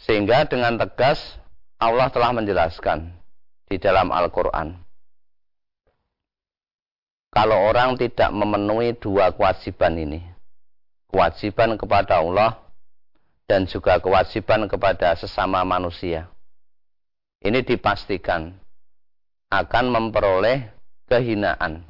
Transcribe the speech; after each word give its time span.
Sehingga 0.00 0.48
dengan 0.48 0.80
tegas 0.80 1.36
Allah 1.76 2.08
telah 2.08 2.32
menjelaskan 2.32 3.12
di 3.68 3.76
dalam 3.76 4.08
Al-Quran. 4.12 4.76
Kalau 7.30 7.58
orang 7.70 7.94
tidak 7.94 8.34
memenuhi 8.34 8.96
dua 8.98 9.30
kewajiban 9.30 9.94
ini, 9.94 10.20
kewajiban 11.12 11.78
kepada 11.78 12.18
Allah 12.18 12.58
dan 13.46 13.70
juga 13.70 14.02
kewajiban 14.02 14.66
kepada 14.66 15.14
sesama 15.14 15.62
manusia, 15.62 16.26
ini 17.40 17.62
dipastikan 17.62 18.50
akan 19.50 19.84
memperoleh 19.90 20.70
kehinaan. 21.10 21.89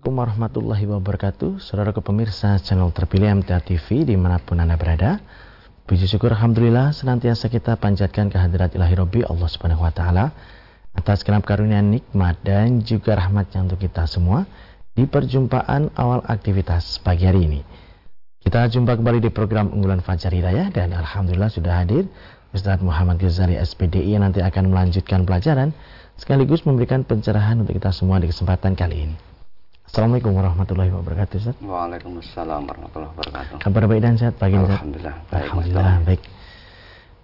Assalamualaikum 0.00 0.32
warahmatullahi 0.32 0.86
wabarakatuh. 0.96 1.50
Saudara 1.60 1.92
pemirsa 1.92 2.56
channel 2.64 2.88
terpilih 2.88 3.36
MTA 3.44 3.60
TV 3.60 4.08
di 4.08 4.16
mana 4.16 4.40
pun 4.40 4.56
Anda 4.56 4.80
berada 4.80 5.20
Puji 5.84 6.08
syukur 6.08 6.32
Alhamdulillah 6.32 6.96
senantiasa 6.96 7.52
kita 7.52 7.76
panjatkan 7.76 8.32
kehadirat 8.32 8.72
ilahi 8.72 8.96
Rabbi 8.96 9.20
Allah 9.28 9.44
subhanahu 9.44 9.84
wa 9.84 9.92
ta'ala 9.92 10.32
Atas 10.96 11.20
kenap 11.20 11.44
karunia 11.44 11.84
nikmat 11.84 12.40
dan 12.40 12.80
juga 12.80 13.12
rahmatnya 13.12 13.60
untuk 13.60 13.76
kita 13.76 14.08
semua 14.08 14.48
Di 14.96 15.04
perjumpaan 15.04 15.92
awal 15.92 16.24
aktivitas 16.24 16.96
pagi 17.04 17.28
hari 17.28 17.44
ini. 17.44 17.60
Kita 18.40 18.72
jumpa 18.72 18.96
kembali 18.96 19.20
di 19.20 19.28
program 19.28 19.68
unggulan 19.68 20.00
Fajar 20.00 20.32
Hidayah 20.32 20.72
Dan 20.72 20.96
Alhamdulillah 20.96 21.52
sudah 21.52 21.76
hadir 21.76 22.08
Ustadz 22.56 22.80
Muhammad 22.80 23.20
Ghazali 23.20 23.60
SPDI 23.60 24.16
yang 24.16 24.24
nanti 24.24 24.40
akan 24.40 24.72
melanjutkan 24.72 25.28
pelajaran 25.28 25.76
Sekaligus 26.16 26.64
memberikan 26.64 27.04
pencerahan 27.04 27.60
untuk 27.60 27.76
kita 27.76 27.92
semua 27.92 28.16
di 28.16 28.32
kesempatan 28.32 28.72
kali 28.72 29.04
ini 29.04 29.29
Assalamualaikum 29.90 30.38
warahmatullahi 30.38 30.94
wabarakatuh 30.94 31.34
Ustaz. 31.42 31.58
Waalaikumsalam 31.66 32.62
warahmatullahi 32.62 33.10
wabarakatuh. 33.10 33.58
Kabar 33.58 33.90
baik 33.90 34.06
dan 34.06 34.14
sehat 34.14 34.38
pagi 34.38 34.54
Alhamdulillah. 34.54 35.26
Baik, 35.26 35.50
Alhamdulillah 35.50 36.06
baik. 36.06 36.22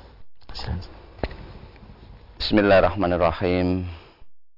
Silakan. 0.56 0.80
Bismillahirrahmanirrahim. 2.40 3.84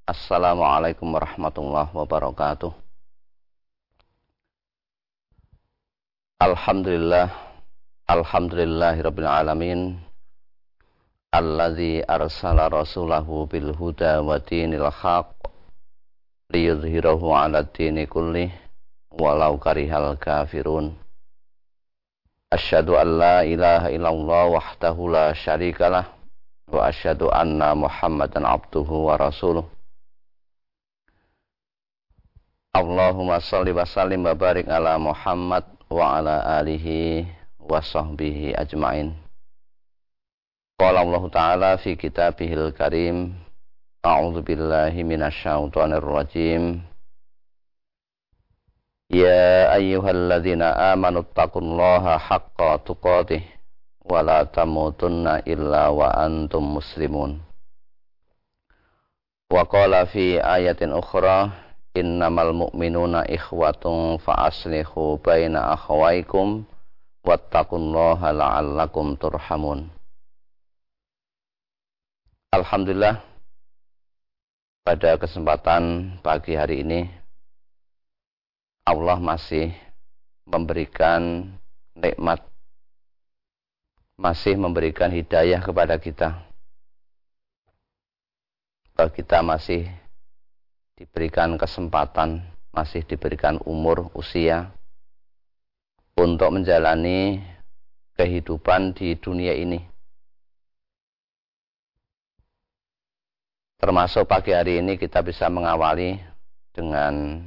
Assalamualaikum 0.07 1.19
warahmatullahi 1.19 1.91
wabarakatuh. 1.91 2.90
Alhamdulillah 6.41 7.29
Alhamdulillahirabbil 8.09 9.29
alamin. 9.29 9.93
Alladzi 11.29 12.01
arsala 12.01 12.65
rasulahu 12.65 13.45
bil 13.45 13.69
huda 13.77 14.25
wa 14.25 14.41
dinil 14.41 14.89
haq 14.89 15.37
liyudhhirahu 16.49 17.29
'ala 17.29 17.61
dini 17.69 18.09
kulli 18.09 18.49
walau 19.13 19.61
karihal 19.61 20.17
kafirun. 20.17 20.97
Asyhadu 22.49 22.97
an 22.97 23.21
la 23.21 23.45
ilaha 23.45 23.93
illallah 23.93 24.49
wahdahu 24.49 25.13
la 25.13 25.37
syarikalah 25.37 26.09
wa 26.73 26.89
asyhadu 26.89 27.29
anna 27.29 27.77
Muhammadan 27.77 28.49
abduhu 28.49 29.13
wa 29.13 29.13
rasuluh. 29.13 29.69
Allahumma 32.73 33.37
salli 33.45 33.77
wa 33.77 33.85
sallim 33.85 34.25
wa 34.25 34.33
barik 34.33 34.65
ala 34.65 34.97
Muhammad 34.97 35.80
wa 35.91 36.23
ala 36.23 36.63
alihi 36.63 37.27
wa 37.59 37.83
sahbihi 37.83 38.55
ajma'in. 38.55 39.11
Qala 40.79 41.05
Allah 41.05 41.23
Ta'ala 41.29 41.71
fi 41.77 41.93
kitabihil 41.93 42.73
karim 42.73 43.37
A'udzu 44.01 44.41
billahi 44.41 45.05
minasyaitonir 45.05 46.01
rajim 46.01 46.81
Ya 49.05 49.69
ayyuhalladzina 49.77 50.97
amanu 50.97 51.21
taqullaha 51.37 52.17
haqqa 52.17 52.81
tuqatih 52.81 53.45
wa 54.09 54.25
la 54.25 54.41
tamutunna 54.49 55.45
illa 55.45 55.93
wa 55.93 56.09
antum 56.17 56.81
muslimun 56.81 57.37
Wa 59.53 59.61
qala 59.69 60.09
fi 60.09 60.41
ayatin 60.41 60.97
ukhra 60.97 61.53
innamal 61.91 62.55
mu'minuna 62.55 63.27
ikhwatun 63.27 64.19
fa 64.23 64.47
aslihu 64.47 65.19
baina 65.19 65.75
akhawaikum 65.75 66.63
wattaqullaha 67.27 68.31
la'allakum 68.31 69.19
turhamun. 69.19 69.91
Alhamdulillah 72.51 73.23
pada 74.83 75.15
kesempatan 75.15 76.15
pagi 76.19 76.57
hari 76.57 76.83
ini 76.83 77.07
Allah 78.83 79.21
masih 79.21 79.71
memberikan 80.43 81.47
nikmat 81.95 82.43
masih 84.21 84.53
memberikan 84.53 85.09
hidayah 85.09 85.61
kepada 85.61 85.97
kita. 85.97 86.45
Kita 89.01 89.41
masih 89.41 89.89
diberikan 91.01 91.57
kesempatan, 91.57 92.45
masih 92.69 93.01
diberikan 93.01 93.57
umur, 93.65 94.13
usia 94.13 94.69
untuk 96.13 96.53
menjalani 96.53 97.41
kehidupan 98.13 98.93
di 98.93 99.17
dunia 99.17 99.57
ini. 99.57 99.81
Termasuk 103.81 104.29
pagi 104.29 104.53
hari 104.53 104.77
ini 104.77 104.93
kita 104.93 105.25
bisa 105.25 105.49
mengawali 105.49 106.21
dengan 106.69 107.41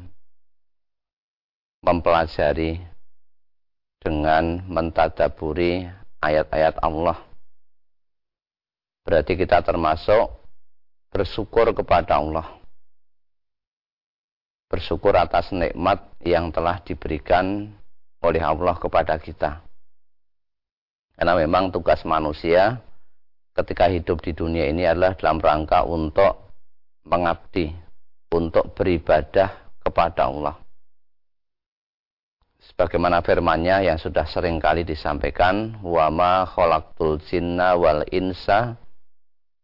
mempelajari, 1.78 2.82
dengan 4.02 4.66
mentadaburi 4.66 5.86
ayat-ayat 6.18 6.82
Allah. 6.82 7.22
Berarti 9.06 9.38
kita 9.38 9.62
termasuk 9.62 10.42
bersyukur 11.14 11.70
kepada 11.70 12.18
Allah 12.18 12.63
bersyukur 14.74 15.14
atas 15.14 15.54
nikmat 15.54 16.02
yang 16.26 16.50
telah 16.50 16.82
diberikan 16.82 17.70
oleh 18.18 18.42
Allah 18.42 18.74
kepada 18.74 19.14
kita. 19.22 19.62
Karena 21.14 21.38
memang 21.38 21.70
tugas 21.70 22.02
manusia 22.02 22.82
ketika 23.54 23.86
hidup 23.86 24.18
di 24.18 24.34
dunia 24.34 24.66
ini 24.66 24.82
adalah 24.82 25.14
dalam 25.14 25.38
rangka 25.38 25.86
untuk 25.86 26.50
mengabdi, 27.06 27.70
untuk 28.34 28.74
beribadah 28.74 29.78
kepada 29.78 30.26
Allah. 30.26 30.58
Sebagaimana 32.66 33.22
firmannya 33.22 33.86
yang 33.86 34.02
sudah 34.02 34.26
sering 34.26 34.58
kali 34.58 34.82
disampaikan, 34.82 35.78
wa 35.86 36.10
ma 36.10 36.42
khalaqtul 36.50 37.22
jinna 37.30 37.78
wal 37.78 38.02
insa 38.10 38.74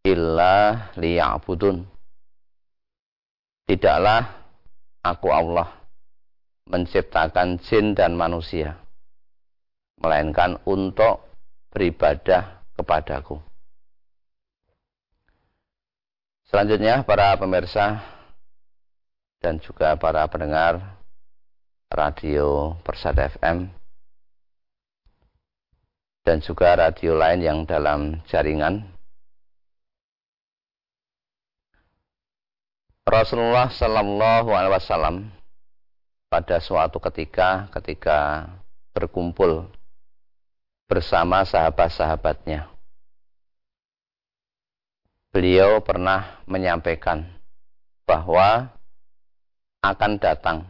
illa 0.06 0.86
liya'budun. 0.94 1.82
Tidaklah 3.66 4.39
aku 5.00 5.28
Allah 5.32 5.68
menciptakan 6.68 7.58
jin 7.64 7.96
dan 7.96 8.14
manusia 8.14 8.78
melainkan 10.00 10.56
untuk 10.64 11.20
beribadah 11.70 12.64
kepadaku. 12.74 13.36
Selanjutnya 16.48 17.06
para 17.06 17.36
pemirsa 17.38 18.02
dan 19.38 19.62
juga 19.62 19.94
para 19.94 20.26
pendengar 20.26 20.98
radio 21.86 22.74
Persada 22.82 23.30
FM 23.30 23.70
dan 26.26 26.38
juga 26.42 26.74
radio 26.74 27.14
lain 27.14 27.40
yang 27.40 27.58
dalam 27.64 28.18
jaringan 28.26 28.82
Rasulullah 33.08 33.72
Shallallahu 33.72 34.52
Alaihi 34.52 34.74
Wasallam 34.76 35.16
pada 36.30 36.62
suatu 36.62 37.02
ketika 37.02 37.68
ketika 37.74 38.48
berkumpul 38.94 39.66
bersama 40.90 41.46
sahabat-sahabatnya. 41.46 42.66
Beliau 45.30 45.78
pernah 45.78 46.42
menyampaikan 46.48 47.22
bahwa 48.02 48.66
akan 49.78 50.18
datang 50.18 50.66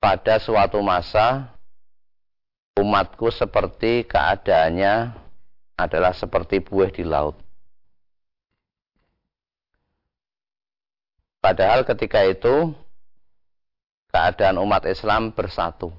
pada 0.00 0.40
suatu 0.40 0.80
masa 0.80 1.52
umatku 2.80 3.28
seperti 3.28 4.08
keadaannya 4.08 5.12
adalah 5.76 6.16
seperti 6.16 6.64
buah 6.64 6.88
di 6.88 7.04
laut. 7.04 7.41
Padahal 11.42 11.82
ketika 11.82 12.22
itu 12.22 12.70
keadaan 14.14 14.62
umat 14.62 14.86
Islam 14.86 15.34
bersatu. 15.34 15.90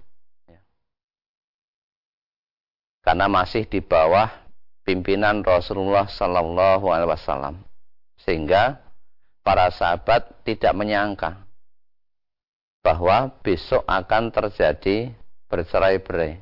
Karena 3.04 3.28
masih 3.28 3.68
di 3.68 3.84
bawah 3.84 4.32
pimpinan 4.88 5.44
Rasulullah 5.44 6.08
Sallallahu 6.08 6.88
Alaihi 6.88 7.12
Wasallam, 7.12 7.60
sehingga 8.24 8.80
para 9.44 9.68
sahabat 9.76 10.32
tidak 10.48 10.72
menyangka 10.72 11.44
bahwa 12.80 13.28
besok 13.44 13.84
akan 13.84 14.32
terjadi 14.32 15.12
bercerai-berai. 15.52 16.40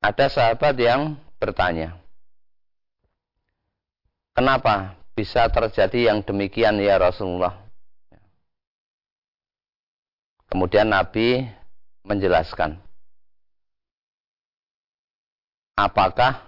Ada 0.00 0.32
sahabat 0.32 0.72
yang 0.80 1.20
bertanya, 1.36 2.00
"Kenapa 4.32 5.01
bisa 5.12 5.44
terjadi 5.52 6.12
yang 6.12 6.24
demikian 6.24 6.80
ya 6.80 6.96
Rasulullah. 6.96 7.60
Kemudian 10.48 10.88
Nabi 10.88 11.48
menjelaskan. 12.04 12.76
Apakah 15.72 16.44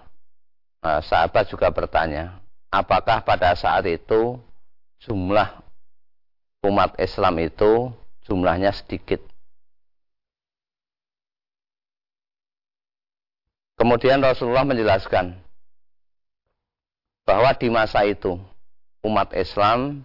nah, 0.85 1.01
sahabat 1.01 1.49
juga 1.49 1.73
bertanya, 1.73 2.37
apakah 2.69 3.25
pada 3.25 3.57
saat 3.57 3.89
itu 3.89 4.37
jumlah 5.01 5.49
umat 6.69 6.93
Islam 7.01 7.41
itu 7.41 7.89
jumlahnya 8.29 8.69
sedikit? 8.69 9.17
Kemudian 13.75 14.21
Rasulullah 14.21 14.63
menjelaskan 14.63 15.35
bahwa 17.25 17.49
di 17.57 17.67
masa 17.73 18.05
itu 18.05 18.37
umat 19.05 19.29
Islam 19.37 20.01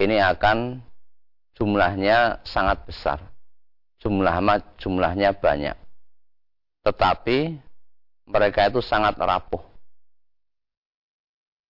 ini 0.00 0.16
akan 0.18 0.80
jumlahnya 1.54 2.40
sangat 2.48 2.82
besar. 2.88 3.20
Jumlah 4.00 4.40
jumlahnya 4.80 5.36
banyak. 5.36 5.76
Tetapi 6.84 7.56
mereka 8.28 8.68
itu 8.68 8.80
sangat 8.84 9.16
rapuh. 9.16 9.60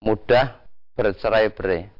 Mudah 0.03 0.59
bercerai-berai. 0.95 1.91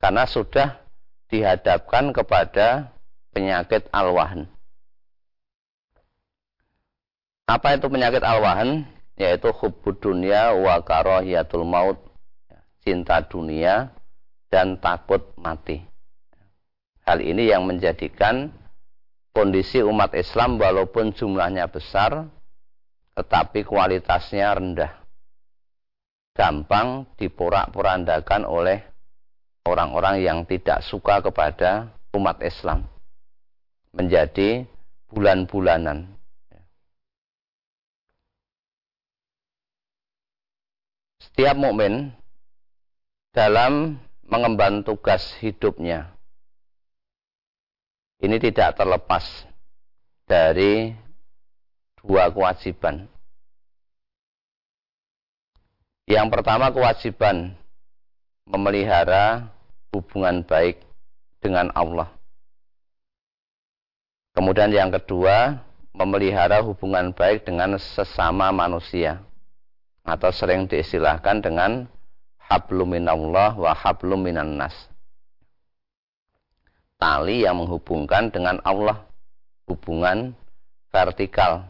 Karena 0.00 0.24
sudah 0.26 0.82
dihadapkan 1.30 2.10
kepada 2.10 2.90
penyakit 3.30 3.86
al-wahn. 3.92 4.50
Apa 7.46 7.76
itu 7.76 7.86
penyakit 7.86 8.24
al-wahn? 8.24 8.88
Yaitu 9.16 9.52
hubbud 9.52 10.00
dunia 10.00 10.56
wa 10.56 10.80
karahiyatul 10.80 11.66
maut 11.68 12.00
cinta 12.82 13.22
dunia 13.22 13.92
dan 14.50 14.76
takut 14.80 15.32
mati. 15.38 15.80
Hal 17.02 17.18
ini 17.18 17.50
yang 17.50 17.66
menjadikan 17.66 18.52
kondisi 19.34 19.82
umat 19.82 20.14
Islam 20.14 20.60
walaupun 20.60 21.16
jumlahnya 21.16 21.66
besar 21.70 22.28
tetapi 23.12 23.64
kualitasnya 23.68 24.48
rendah. 24.56 24.92
Gampang 26.32 27.04
diporak-porandakan 27.20 28.48
oleh 28.48 28.80
orang-orang 29.68 30.24
yang 30.24 30.38
tidak 30.48 30.80
suka 30.80 31.20
kepada 31.20 31.92
umat 32.16 32.40
Islam. 32.40 32.88
Menjadi 33.92 34.64
bulan-bulanan 35.12 36.08
Setiap 41.32 41.56
mukmin 41.56 42.12
dalam 43.32 43.96
mengemban 44.28 44.84
tugas 44.84 45.32
hidupnya 45.40 46.12
ini 48.20 48.36
tidak 48.36 48.76
terlepas 48.76 49.24
dari 50.28 50.92
dua 52.04 52.28
kewajiban. 52.28 53.08
Yang 56.04 56.26
pertama 56.36 56.68
kewajiban 56.68 57.56
memelihara 58.44 59.48
hubungan 59.96 60.44
baik 60.44 60.84
dengan 61.40 61.72
Allah. 61.72 62.12
Kemudian 64.36 64.68
yang 64.68 64.92
kedua 64.92 65.64
memelihara 65.96 66.60
hubungan 66.60 67.16
baik 67.16 67.48
dengan 67.48 67.80
sesama 67.80 68.52
manusia 68.52 69.24
atau 70.02 70.30
sering 70.34 70.66
diistilahkan 70.66 71.42
dengan 71.42 71.86
habluminallah 72.50 73.54
wa 73.54 73.72
habluminan 73.72 74.58
nas. 74.58 74.74
Tali 76.98 77.42
yang 77.42 77.58
menghubungkan 77.58 78.30
dengan 78.30 78.62
Allah, 78.62 79.02
hubungan 79.66 80.34
vertikal 80.94 81.66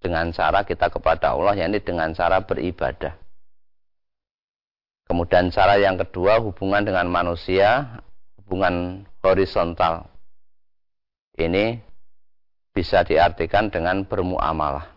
dengan 0.00 0.32
cara 0.32 0.64
kita 0.64 0.88
kepada 0.88 1.36
Allah, 1.36 1.56
yakni 1.56 1.80
dengan 1.80 2.12
cara 2.16 2.40
beribadah. 2.40 3.12
Kemudian 5.04 5.52
cara 5.52 5.76
yang 5.76 6.00
kedua 6.00 6.40
hubungan 6.40 6.88
dengan 6.88 7.04
manusia, 7.10 8.00
hubungan 8.40 9.04
horizontal. 9.20 10.08
Ini 11.36 11.80
bisa 12.72 13.04
diartikan 13.04 13.68
dengan 13.68 14.08
bermuamalah. 14.08 14.91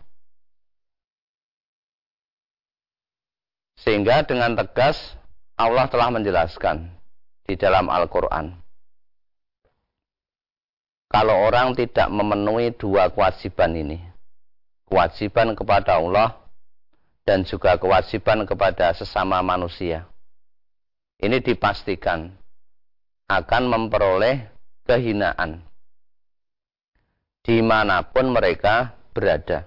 Sehingga 3.76 4.24
dengan 4.24 4.56
tegas 4.56 5.16
Allah 5.56 5.88
telah 5.88 6.12
menjelaskan 6.12 6.88
di 7.44 7.54
dalam 7.56 7.88
Al-Quran. 7.88 8.56
Kalau 11.06 11.36
orang 11.46 11.72
tidak 11.78 12.10
memenuhi 12.10 12.74
dua 12.74 13.08
kewajiban 13.08 13.72
ini, 13.78 14.02
kewajiban 14.90 15.54
kepada 15.54 16.02
Allah 16.02 16.34
dan 17.22 17.46
juga 17.46 17.78
kewajiban 17.78 18.42
kepada 18.42 18.90
sesama 18.92 19.38
manusia, 19.40 20.04
ini 21.22 21.38
dipastikan 21.40 22.34
akan 23.30 23.62
memperoleh 23.70 24.50
kehinaan 24.84 25.62
di 27.46 27.62
mana 27.62 28.02
pun 28.02 28.34
mereka 28.34 28.98
berada. 29.14 29.62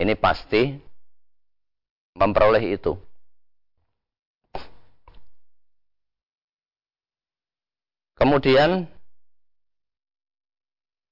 Ini 0.00 0.16
pasti 0.16 0.80
memperoleh 2.16 2.76
itu. 2.76 2.96
Kemudian 8.16 8.86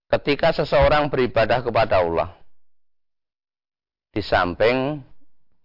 ketika 0.07 0.55
seseorang 0.55 1.11
beribadah 1.11 1.59
kepada 1.59 2.07
Allah, 2.07 2.31
di 4.15 4.23
samping 4.23 5.03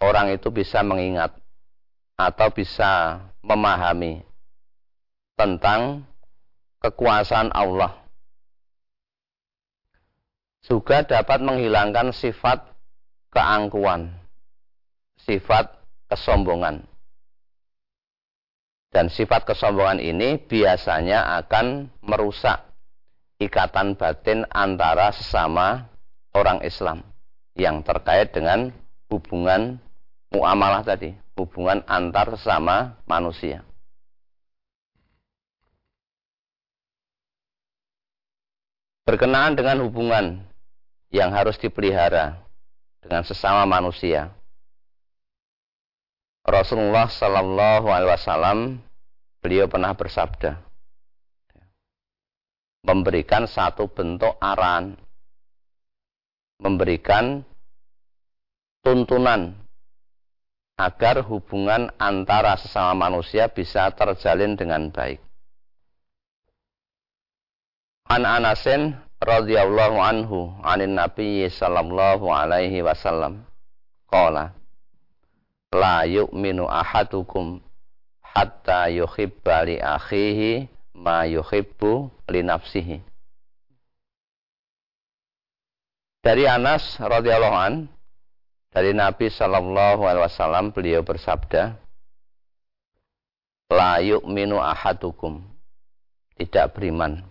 orang 0.02 0.34
itu 0.34 0.50
bisa 0.50 0.82
mengingat 0.82 1.38
atau 2.18 2.50
bisa 2.50 3.22
memahami 3.46 4.26
tentang 5.38 6.02
kekuasaan 6.82 7.54
Allah, 7.54 7.94
juga 10.66 11.06
dapat 11.06 11.46
menghilangkan 11.46 12.10
sifat 12.10 12.66
keangkuhan 13.30 14.25
sifat 15.26 15.74
kesombongan. 16.08 16.86
Dan 18.94 19.12
sifat 19.12 19.44
kesombongan 19.44 20.00
ini 20.00 20.40
biasanya 20.40 21.36
akan 21.44 21.92
merusak 22.00 22.64
ikatan 23.44 24.00
batin 24.00 24.48
antara 24.48 25.12
sesama 25.12 25.92
orang 26.32 26.64
Islam 26.64 27.04
yang 27.60 27.84
terkait 27.84 28.32
dengan 28.32 28.72
hubungan 29.12 29.76
muamalah 30.32 30.84
tadi, 30.88 31.12
hubungan 31.36 31.84
antar 31.88 32.32
sesama 32.40 32.96
manusia. 33.04 33.68
Berkenaan 39.06 39.54
dengan 39.54 39.86
hubungan 39.86 40.42
yang 41.14 41.30
harus 41.30 41.60
dipelihara 41.62 42.42
dengan 43.04 43.22
sesama 43.22 43.62
manusia, 43.70 44.34
Rasulullah 46.46 47.10
Sallallahu 47.10 47.90
Alaihi 47.90 48.12
Wasallam 48.14 48.60
beliau 49.42 49.66
pernah 49.66 49.98
bersabda 49.98 50.62
memberikan 52.86 53.50
satu 53.50 53.90
bentuk 53.90 54.38
arahan 54.38 54.94
memberikan 56.62 57.42
tuntunan 58.86 59.58
agar 60.78 61.26
hubungan 61.26 61.90
antara 61.98 62.60
sesama 62.62 63.10
manusia 63.10 63.50
bisa 63.50 63.90
terjalin 63.96 64.54
dengan 64.54 64.92
baik. 64.92 65.18
An 68.06 68.22
Anasin 68.22 68.94
radhiyallahu 69.18 69.98
anhu 69.98 70.54
anin 70.62 70.94
Nabi 70.94 71.50
sallallahu 71.50 72.30
alaihi 72.30 72.86
wasallam 72.86 73.42
qala 74.06 74.54
la 75.76 76.08
yu'minu 76.08 76.64
ahadukum 76.72 77.60
hatta 78.24 78.88
yuhibba 78.88 79.68
li 79.68 79.76
akhihi 79.76 80.72
ma 80.96 81.28
yuhibbu 81.28 82.08
li 82.32 82.40
nafsihi. 82.40 83.04
Dari 86.24 86.48
Anas 86.48 86.98
radhiyallahu 86.98 87.58
an 87.60 87.74
dari 88.72 88.96
Nabi 88.96 89.30
sallallahu 89.30 90.04
alaihi 90.08 90.26
wasallam 90.26 90.74
beliau 90.74 91.06
bersabda 91.06 91.78
la 93.70 94.00
yu'minu 94.00 94.58
ahadukum. 94.58 95.44
Tidak 96.36 96.76
beriman. 96.76 97.24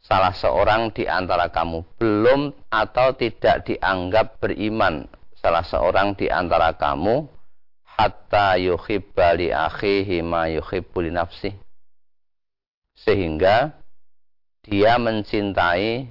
Salah 0.00 0.32
seorang 0.36 0.92
di 0.92 1.08
antara 1.08 1.48
kamu 1.48 1.84
belum 1.96 2.52
atau 2.68 3.16
tidak 3.16 3.68
dianggap 3.68 4.40
beriman. 4.40 5.08
Salah 5.40 5.64
seorang 5.64 6.12
di 6.16 6.28
antara 6.28 6.76
kamu 6.76 7.39
hatta 8.00 8.56
yuhibba 8.56 9.36
li 9.36 9.52
akhihi 9.52 10.24
ma 10.24 10.48
yuhibbu 10.48 11.04
li 11.04 11.12
nafsi. 11.12 11.52
Sehingga 12.96 13.76
dia 14.64 14.96
mencintai 14.96 16.08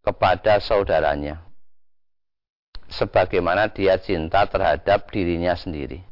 kepada 0.00 0.56
saudaranya. 0.64 1.44
Sebagaimana 2.92 3.72
dia 3.72 3.96
cinta 4.00 4.44
terhadap 4.48 5.08
dirinya 5.08 5.56
sendiri. 5.56 6.04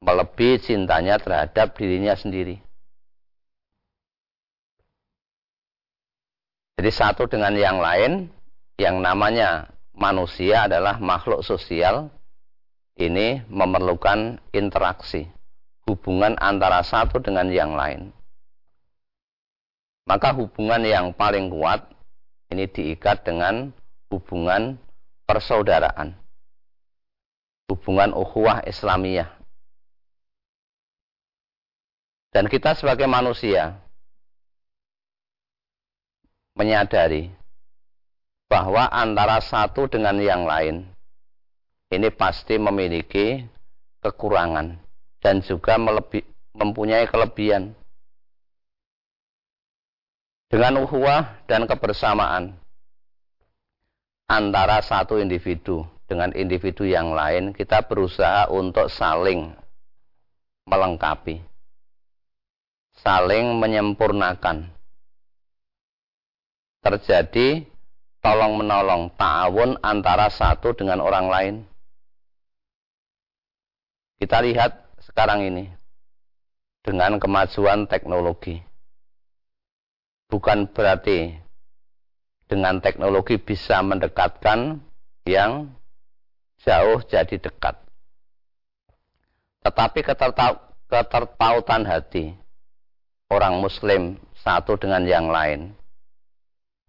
Melebihi 0.00 0.62
cintanya 0.64 1.20
terhadap 1.20 1.76
dirinya 1.76 2.16
sendiri. 2.16 2.60
Jadi 6.78 6.90
satu 6.94 7.26
dengan 7.26 7.52
yang 7.58 7.82
lain 7.82 8.30
yang 8.78 9.02
namanya 9.02 9.66
manusia 9.90 10.70
adalah 10.70 11.02
makhluk 11.02 11.42
sosial 11.42 12.08
ini 12.98 13.46
memerlukan 13.46 14.42
interaksi, 14.50 15.30
hubungan 15.86 16.34
antara 16.42 16.82
satu 16.82 17.22
dengan 17.22 17.46
yang 17.48 17.78
lain. 17.78 18.10
Maka 20.04 20.34
hubungan 20.34 20.82
yang 20.82 21.14
paling 21.14 21.46
kuat 21.48 21.86
ini 22.50 22.66
diikat 22.66 23.22
dengan 23.22 23.70
hubungan 24.10 24.82
persaudaraan. 25.30 26.18
Hubungan 27.68 28.16
ukhuwah 28.16 28.64
Islamiyah. 28.64 29.28
Dan 32.32 32.48
kita 32.48 32.72
sebagai 32.74 33.04
manusia 33.04 33.76
menyadari 36.56 37.30
bahwa 38.48 38.88
antara 38.88 39.38
satu 39.44 39.86
dengan 39.86 40.16
yang 40.18 40.48
lain 40.48 40.88
ini 41.88 42.12
pasti 42.12 42.60
memiliki 42.60 43.40
kekurangan 44.04 44.76
dan 45.24 45.40
juga 45.40 45.80
melebih, 45.80 46.24
mempunyai 46.52 47.08
kelebihan. 47.08 47.72
Dengan 50.48 50.80
uhuwah 50.84 51.44
dan 51.44 51.68
kebersamaan 51.68 52.56
antara 54.28 54.80
satu 54.80 55.20
individu 55.20 55.84
dengan 56.08 56.32
individu 56.32 56.88
yang 56.88 57.12
lain, 57.12 57.52
kita 57.52 57.84
berusaha 57.84 58.48
untuk 58.48 58.88
saling 58.88 59.52
melengkapi, 60.64 61.44
saling 63.04 63.60
menyempurnakan. 63.60 64.72
Terjadi 66.80 67.68
tolong 68.24 68.56
menolong 68.56 69.12
ta'awun 69.20 69.76
antara 69.84 70.32
satu 70.32 70.72
dengan 70.72 71.04
orang 71.04 71.26
lain. 71.28 71.54
Kita 74.18 74.42
lihat 74.42 74.98
sekarang 75.02 75.46
ini 75.46 75.70
dengan 76.82 77.22
kemajuan 77.22 77.86
teknologi. 77.86 78.58
Bukan 80.28 80.68
berarti 80.68 81.32
dengan 82.50 82.82
teknologi 82.82 83.40
bisa 83.40 83.80
mendekatkan 83.80 84.82
yang 85.24 85.72
jauh 86.60 87.00
jadi 87.06 87.38
dekat. 87.40 87.78
Tetapi 89.64 90.00
ketertautan 90.04 91.82
hati 91.88 92.34
orang 93.32 93.62
muslim 93.62 94.20
satu 94.42 94.76
dengan 94.76 95.06
yang 95.08 95.32
lain 95.32 95.78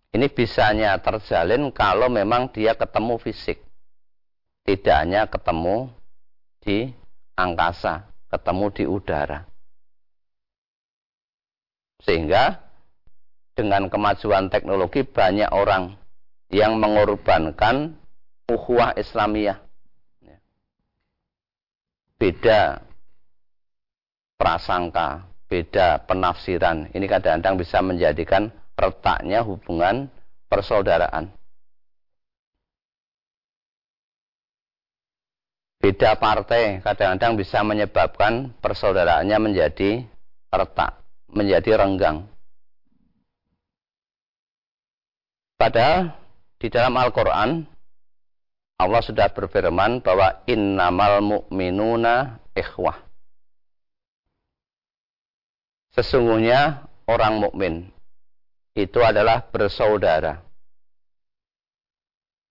ini 0.10 0.26
bisanya 0.26 0.98
terjalin 0.98 1.70
kalau 1.70 2.10
memang 2.10 2.50
dia 2.50 2.74
ketemu 2.74 3.22
fisik. 3.22 3.62
Tidak 4.66 4.96
hanya 5.06 5.30
ketemu 5.30 5.94
di 6.66 6.90
angkasa, 7.40 8.04
ketemu 8.28 8.66
di 8.76 8.84
udara. 8.84 9.40
Sehingga 12.04 12.60
dengan 13.56 13.88
kemajuan 13.88 14.52
teknologi 14.52 15.04
banyak 15.04 15.52
orang 15.52 15.96
yang 16.52 16.76
mengorbankan 16.80 17.96
ukhuwah 18.48 18.96
Islamiyah. 18.96 19.60
Beda 22.20 22.84
prasangka, 24.36 25.24
beda 25.48 26.04
penafsiran. 26.04 26.92
Ini 26.92 27.06
kadang-kadang 27.08 27.56
bisa 27.56 27.80
menjadikan 27.80 28.52
retaknya 28.76 29.40
hubungan 29.44 30.12
persaudaraan. 30.52 31.32
Beda 35.80 36.20
partai 36.20 36.84
kadang-kadang 36.84 37.40
bisa 37.40 37.64
menyebabkan 37.64 38.52
persaudaraannya 38.60 39.38
menjadi 39.40 40.04
retak, 40.52 41.00
menjadi 41.32 41.80
renggang. 41.80 42.28
Padahal 45.56 46.20
di 46.60 46.68
dalam 46.68 46.92
Al-Quran 47.00 47.64
Allah 48.80 49.02
sudah 49.04 49.32
berfirman 49.32 50.04
bahwa 50.04 50.44
innamal 50.48 51.24
mu'minuna 51.24 52.44
ikhwah. 52.56 53.00
Sesungguhnya 55.96 56.88
orang 57.08 57.40
mukmin 57.40 57.88
itu 58.76 59.00
adalah 59.00 59.48
bersaudara. 59.48 60.44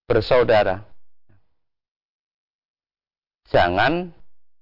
Bersaudara 0.09 0.88
jangan 3.49 4.13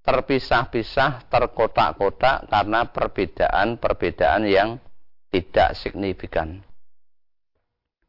terpisah-pisah, 0.06 1.26
terkotak-kotak 1.26 2.46
karena 2.46 2.86
perbedaan-perbedaan 2.86 4.46
yang 4.46 4.78
tidak 5.34 5.74
signifikan. 5.74 6.62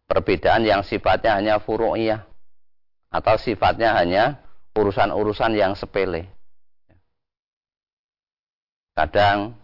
Perbedaan 0.07 0.63
yang 0.63 0.86
sifatnya 0.86 1.36
hanya 1.36 1.55
furu'iyah 1.60 2.24
atau 3.12 3.36
sifatnya 3.36 3.98
hanya 3.98 4.39
urusan-urusan 4.77 5.57
yang 5.57 5.74
sepele. 5.74 6.29
Kadang 8.93 9.57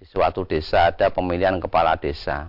di 0.00 0.08
suatu 0.08 0.48
desa 0.48 0.88
ada 0.88 1.12
pemilihan 1.12 1.60
kepala 1.60 2.00
desa. 2.00 2.48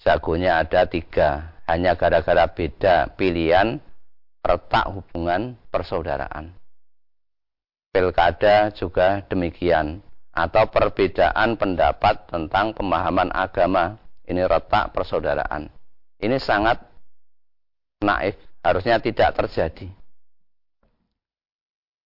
Jagonya 0.00 0.64
ada 0.64 0.88
tiga, 0.88 1.60
hanya 1.68 1.96
gara-gara 1.96 2.48
beda 2.48 3.12
pilihan 3.16 3.80
retak 4.40 4.88
hubungan 4.90 5.56
persaudaraan. 5.68 6.52
Pilkada 7.90 8.70
juga 8.70 9.22
demikian, 9.26 9.98
atau 10.30 10.70
perbedaan 10.70 11.58
pendapat 11.58 12.30
tentang 12.30 12.72
pemahaman 12.74 13.34
agama. 13.34 13.98
Ini 14.30 14.46
retak 14.46 14.94
persaudaraan. 14.94 15.66
Ini 16.22 16.38
sangat 16.38 16.78
naif, 17.98 18.38
harusnya 18.62 19.02
tidak 19.02 19.34
terjadi. 19.34 19.90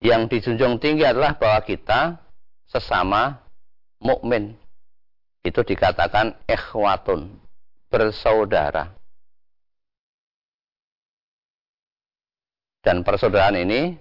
Yang 0.00 0.22
dijunjung 0.32 0.80
tinggi 0.80 1.04
adalah 1.04 1.36
bahwa 1.36 1.60
kita 1.64 2.16
sesama 2.68 3.44
mukmin. 4.00 4.56
Itu 5.44 5.60
dikatakan 5.60 6.40
ikhwatun, 6.48 7.28
bersaudara. 7.92 8.88
Dan 12.84 13.00
persaudaraan 13.00 13.56
ini 13.56 13.96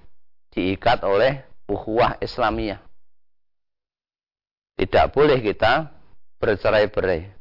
diikat 0.51 1.07
oleh 1.07 1.39
ukhuwah 1.71 2.19
Islamiyah. 2.19 2.83
Tidak 4.75 5.05
boleh 5.15 5.39
kita 5.39 5.87
bercerai-berai. 6.43 7.31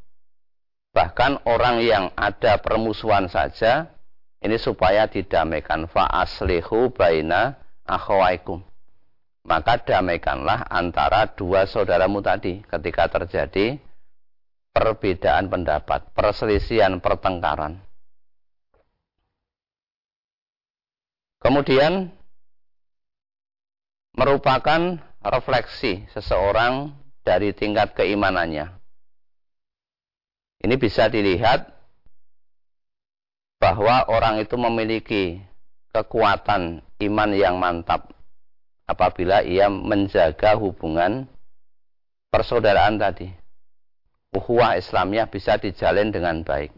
Bahkan 0.95 1.49
orang 1.49 1.83
yang 1.83 2.05
ada 2.15 2.63
permusuhan 2.63 3.27
saja 3.27 3.91
ini 4.39 4.55
supaya 4.61 5.11
didamaikan 5.11 5.91
fa 5.91 6.07
aslihu 6.07 6.95
baina 6.95 7.59
akhawaikum. 7.89 8.63
Maka 9.43 9.83
damaikanlah 9.83 10.71
antara 10.71 11.27
dua 11.27 11.67
saudaramu 11.67 12.23
tadi 12.23 12.63
ketika 12.63 13.11
terjadi 13.11 13.83
perbedaan 14.71 15.51
pendapat, 15.51 16.15
perselisihan, 16.15 17.03
pertengkaran. 17.03 17.83
Kemudian 21.43 22.15
merupakan 24.15 25.03
refleksi 25.23 26.07
seseorang 26.15 26.95
dari 27.27 27.51
tingkat 27.51 27.99
keimanannya. 27.99 28.71
Ini 30.63 30.75
bisa 30.79 31.11
dilihat 31.11 31.67
bahwa 33.59 34.07
orang 34.07 34.43
itu 34.43 34.55
memiliki 34.55 35.43
kekuatan 35.91 36.83
iman 37.03 37.31
yang 37.35 37.59
mantap 37.59 38.15
apabila 38.87 39.43
ia 39.43 39.67
menjaga 39.67 40.55
hubungan 40.55 41.27
persaudaraan 42.31 42.99
tadi. 42.99 43.31
Uhuwah 44.33 44.79
Islamiyah 44.79 45.29
bisa 45.29 45.59
dijalin 45.59 46.15
dengan 46.15 46.41
baik. 46.47 46.73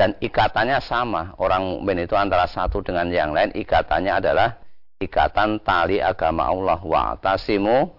Dan 0.00 0.16
ikatannya 0.16 0.80
sama. 0.80 1.36
Orang 1.36 1.76
mukmin 1.76 2.08
itu 2.08 2.16
antara 2.16 2.48
satu 2.48 2.80
dengan 2.80 3.12
yang 3.12 3.36
lain. 3.36 3.52
Ikatannya 3.52 4.12
adalah 4.16 4.56
ikatan 4.96 5.60
tali 5.60 6.00
agama 6.00 6.48
Allah. 6.48 6.80
Wa 6.80 7.20
atasimu 7.20 7.92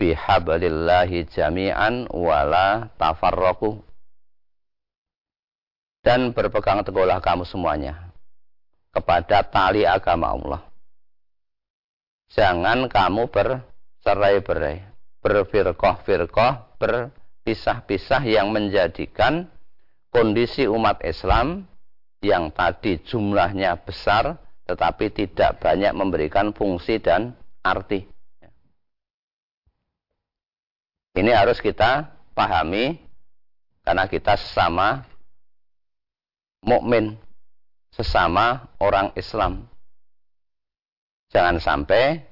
bihablillahi 0.00 1.28
jami'an 1.28 2.08
wala 2.08 2.88
tafarroku. 2.96 3.84
Dan 6.00 6.32
berpegang 6.32 6.80
teguhlah 6.88 7.20
kamu 7.20 7.44
semuanya 7.44 8.00
kepada 8.96 9.44
tali 9.44 9.84
agama 9.84 10.32
Allah. 10.32 10.60
Jangan 12.32 12.88
kamu 12.88 13.28
bercerai-berai, 13.28 14.88
berfirqah-firqah, 15.20 16.80
berpisah-pisah 16.80 18.24
yang 18.24 18.48
menjadikan 18.56 19.52
kondisi 20.12 20.68
umat 20.68 21.00
Islam 21.02 21.64
yang 22.20 22.52
tadi 22.52 23.00
jumlahnya 23.02 23.80
besar 23.82 24.38
tetapi 24.68 25.10
tidak 25.10 25.58
banyak 25.58 25.90
memberikan 25.90 26.54
fungsi 26.54 27.02
dan 27.02 27.34
arti. 27.64 28.06
Ini 31.12 31.32
harus 31.34 31.58
kita 31.58 32.08
pahami 32.32 32.96
karena 33.84 34.06
kita 34.08 34.38
sesama 34.38 35.04
mukmin, 36.62 37.18
sesama 37.92 38.70
orang 38.80 39.12
Islam. 39.18 39.66
Jangan 41.34 41.58
sampai 41.58 42.22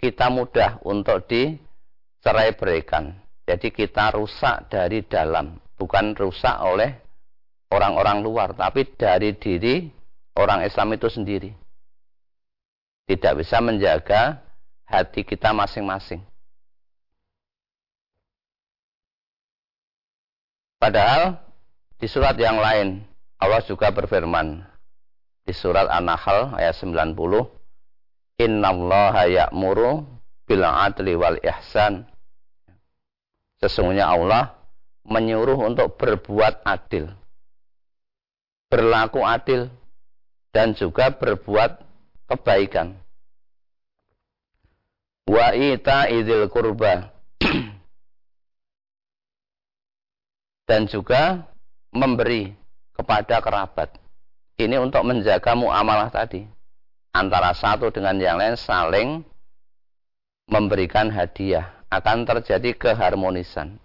kita 0.00 0.32
mudah 0.32 0.80
untuk 0.86 1.26
dicerai 1.28 2.56
berikan. 2.56 3.12
Jadi 3.44 3.74
kita 3.74 4.14
rusak 4.14 4.72
dari 4.72 5.04
dalam, 5.04 5.58
bukan 5.76 6.14
rusak 6.16 6.54
oleh 6.64 7.09
orang-orang 7.70 8.26
luar, 8.26 8.52
tapi 8.52 8.84
dari 8.98 9.32
diri 9.38 9.88
orang 10.34 10.66
Islam 10.66 10.94
itu 10.94 11.06
sendiri. 11.06 11.50
Tidak 13.06 13.32
bisa 13.38 13.58
menjaga 13.62 14.42
hati 14.86 15.22
kita 15.22 15.54
masing-masing. 15.54 16.22
Padahal 20.80 21.36
di 22.00 22.08
surat 22.08 22.34
yang 22.40 22.56
lain 22.56 23.04
Allah 23.36 23.60
juga 23.68 23.92
berfirman 23.92 24.64
di 25.44 25.52
surat 25.52 25.84
An-Nahl 25.92 26.56
ayat 26.56 26.72
90 26.72 27.12
Innallaha 28.40 29.28
ya'muru 29.28 30.08
bil 30.48 30.64
adli 30.64 31.12
wal 31.20 31.36
ihsan 31.44 32.08
Sesungguhnya 33.60 34.08
Allah 34.08 34.56
menyuruh 35.04 35.60
untuk 35.60 36.00
berbuat 36.00 36.64
adil 36.64 37.12
berlaku 38.70 39.26
adil 39.26 39.66
dan 40.54 40.72
juga 40.78 41.10
berbuat 41.10 41.82
kebaikan. 42.30 42.94
Wa 45.26 45.52
ita 45.54 46.06
idil 46.06 46.46
kurba 46.46 47.10
dan 50.70 50.86
juga 50.86 51.44
memberi 51.90 52.54
kepada 52.94 53.42
kerabat. 53.42 53.98
Ini 54.58 54.78
untuk 54.78 55.02
menjaga 55.02 55.58
muamalah 55.58 56.10
tadi. 56.10 56.46
Antara 57.10 57.50
satu 57.50 57.90
dengan 57.90 58.14
yang 58.22 58.38
lain 58.38 58.54
saling 58.54 59.26
memberikan 60.46 61.10
hadiah. 61.10 61.74
Akan 61.90 62.22
terjadi 62.22 62.70
keharmonisan 62.78 63.82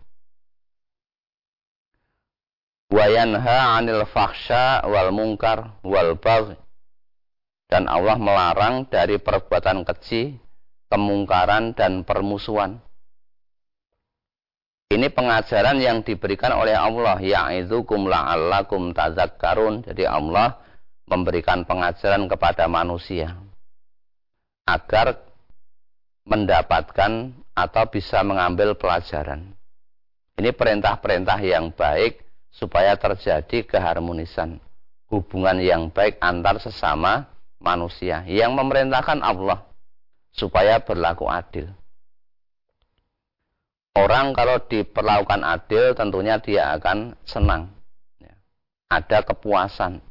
wa 2.95 3.05
yanha 3.11 3.75
'anil 3.75 4.07
fahsya 4.07 4.87
wal 4.87 5.11
munkar 5.11 5.75
wal 5.83 6.15
bagh 6.15 6.55
dan 7.67 7.89
Allah 7.89 8.15
melarang 8.15 8.85
dari 8.87 9.17
perbuatan 9.17 9.83
keji, 9.83 10.37
kemungkaran 10.87 11.73
dan 11.73 12.05
permusuhan. 12.05 12.77
Ini 14.85 15.09
pengajaran 15.09 15.81
yang 15.81 16.05
diberikan 16.05 16.53
oleh 16.53 16.77
Allah 16.77 17.17
ya'idzukum 17.17 18.05
la'allakum 18.05 18.93
tazakkarun. 18.93 19.81
Jadi 19.81 20.05
Allah 20.05 20.61
memberikan 21.09 21.65
pengajaran 21.65 22.29
kepada 22.29 22.69
manusia 22.69 23.33
agar 24.69 25.25
mendapatkan 26.29 27.33
atau 27.57 27.83
bisa 27.89 28.21
mengambil 28.21 28.77
pelajaran. 28.77 29.57
Ini 30.37 30.53
perintah-perintah 30.53 31.39
yang 31.41 31.73
baik 31.73 32.24
supaya 32.55 32.95
terjadi 32.95 33.67
keharmonisan 33.67 34.63
hubungan 35.11 35.59
yang 35.59 35.91
baik 35.91 36.15
antar 36.23 36.55
sesama 36.63 37.27
manusia 37.59 38.23
yang 38.25 38.55
memerintahkan 38.55 39.19
Allah 39.19 39.67
supaya 40.31 40.79
berlaku 40.79 41.27
adil. 41.27 41.67
Orang 43.95 44.35
kalau 44.35 44.59
diperlakukan 44.59 45.39
adil 45.39 45.95
tentunya 45.95 46.35
dia 46.43 46.75
akan 46.75 47.15
senang. 47.23 47.71
Ya. 48.19 48.35
Ada 48.91 49.23
kepuasan. 49.23 50.03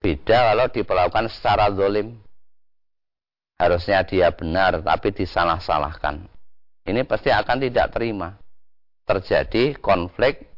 Beda 0.00 0.52
kalau 0.52 0.68
diperlakukan 0.68 1.32
secara 1.32 1.72
zolim. 1.72 2.20
Harusnya 3.56 4.04
dia 4.04 4.28
benar 4.32 4.84
tapi 4.84 5.12
disalah-salahkan. 5.12 6.24
Ini 6.84 7.04
pasti 7.08 7.32
akan 7.32 7.64
tidak 7.64 7.96
terima. 7.96 8.36
Terjadi 9.08 9.76
konflik 9.80 10.49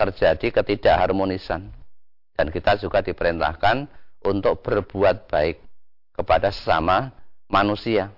terjadi 0.00 0.48
ketidakharmonisan. 0.48 1.68
Dan 2.32 2.46
kita 2.48 2.80
juga 2.80 3.04
diperintahkan 3.04 3.84
untuk 4.24 4.64
berbuat 4.64 5.28
baik 5.28 5.60
kepada 6.16 6.48
sesama 6.48 7.12
manusia. 7.52 8.08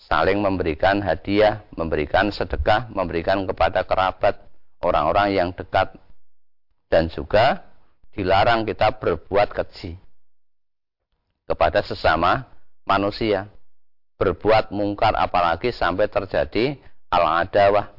Saling 0.00 0.40
memberikan 0.40 1.00
hadiah, 1.04 1.64
memberikan 1.76 2.32
sedekah, 2.32 2.88
memberikan 2.92 3.44
kepada 3.44 3.84
kerabat, 3.84 4.40
orang-orang 4.80 5.36
yang 5.36 5.48
dekat. 5.52 5.92
Dan 6.88 7.12
juga 7.12 7.64
dilarang 8.16 8.64
kita 8.64 8.96
berbuat 8.96 9.52
keji 9.52 10.00
kepada 11.44 11.84
sesama 11.84 12.48
manusia. 12.88 13.52
Berbuat 14.16 14.72
mungkar 14.72 15.12
apalagi 15.12 15.76
sampai 15.76 16.08
terjadi 16.08 16.80
al-adawah, 17.12 17.95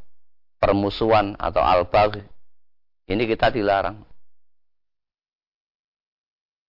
permusuhan 0.57 1.37
atau 1.37 1.61
al 1.61 1.85
Ini 3.07 3.23
kita 3.23 3.53
dilarang. 3.53 4.03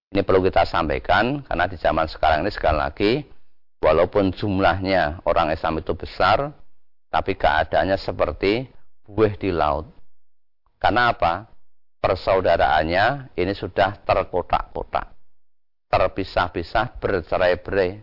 Ini 0.09 0.25
perlu 0.25 0.41
kita 0.41 0.65
sampaikan 0.65 1.45
karena 1.45 1.69
di 1.69 1.77
zaman 1.77 2.09
sekarang 2.09 2.41
ini 2.41 2.49
sekali 2.49 2.79
lagi 2.81 3.13
walaupun 3.85 4.33
jumlahnya 4.33 5.21
orang 5.29 5.53
Islam 5.53 5.85
itu 5.85 5.93
besar 5.93 6.57
tapi 7.13 7.37
keadaannya 7.37 7.97
seperti 8.01 8.65
buih 9.05 9.37
di 9.37 9.53
laut. 9.53 9.89
Karena 10.81 11.13
apa? 11.13 11.49
Persaudaraannya 11.99 13.35
ini 13.35 13.53
sudah 13.53 14.01
terkotak-kotak. 14.07 15.13
Terpisah-pisah 15.91 17.01
bercerai-berai. 17.03 17.99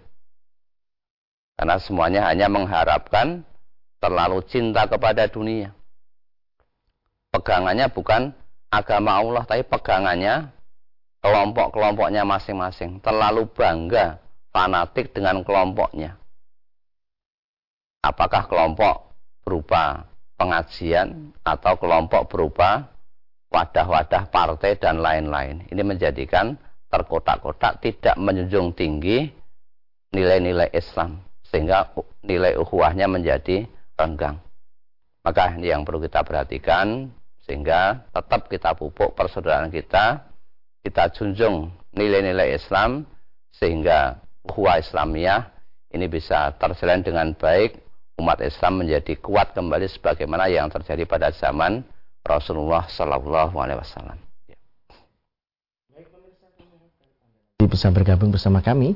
Karena 1.56 1.80
semuanya 1.80 2.28
hanya 2.28 2.52
mengharapkan 2.52 3.48
terlalu 4.06 4.46
cinta 4.46 4.86
kepada 4.86 5.26
dunia. 5.26 5.74
Pegangannya 7.34 7.90
bukan 7.90 8.30
agama 8.70 9.18
Allah, 9.18 9.44
tapi 9.50 9.66
pegangannya 9.66 10.54
kelompok-kelompoknya 11.26 12.22
masing-masing. 12.22 13.02
Terlalu 13.02 13.50
bangga, 13.50 14.22
fanatik 14.54 15.10
dengan 15.10 15.42
kelompoknya. 15.42 16.22
Apakah 18.06 18.46
kelompok 18.46 19.10
berupa 19.42 20.06
pengajian 20.38 21.34
atau 21.42 21.74
kelompok 21.82 22.30
berupa 22.30 22.94
wadah-wadah 23.50 24.30
partai 24.30 24.78
dan 24.78 25.02
lain-lain. 25.02 25.66
Ini 25.72 25.82
menjadikan 25.82 26.60
terkotak-kotak 26.92 27.82
tidak 27.82 28.16
menjunjung 28.20 28.76
tinggi 28.76 29.32
nilai-nilai 30.12 30.70
Islam 30.76 31.24
sehingga 31.48 31.88
nilai 32.24 32.60
ukhuwahnya 32.60 33.08
menjadi 33.08 33.64
renggang. 33.96 34.38
Maka 35.26 35.58
ini 35.58 35.74
yang 35.74 35.82
perlu 35.82 36.04
kita 36.04 36.22
perhatikan 36.22 37.10
sehingga 37.44 38.06
tetap 38.14 38.46
kita 38.46 38.78
pupuk 38.78 39.18
persaudaraan 39.18 39.74
kita, 39.74 40.22
kita 40.86 41.10
junjung 41.18 41.74
nilai-nilai 41.98 42.54
Islam 42.54 43.10
sehingga 43.50 44.22
ukhuwah 44.46 44.78
Islamiyah 44.78 45.56
ini 45.96 46.12
bisa 46.12 46.52
terjalin 46.60 47.02
dengan 47.02 47.32
baik, 47.34 47.80
umat 48.20 48.44
Islam 48.44 48.84
menjadi 48.84 49.16
kuat 49.18 49.56
kembali 49.56 49.88
sebagaimana 49.88 50.52
yang 50.52 50.68
terjadi 50.68 51.08
pada 51.08 51.32
zaman 51.32 51.88
Rasulullah 52.26 52.90
Sallallahu 52.90 53.56
Alaihi 53.56 53.80
Wasallam. 53.80 54.18
Bisa 57.66 57.90
bergabung 57.90 58.30
bersama 58.30 58.62
kami 58.62 58.94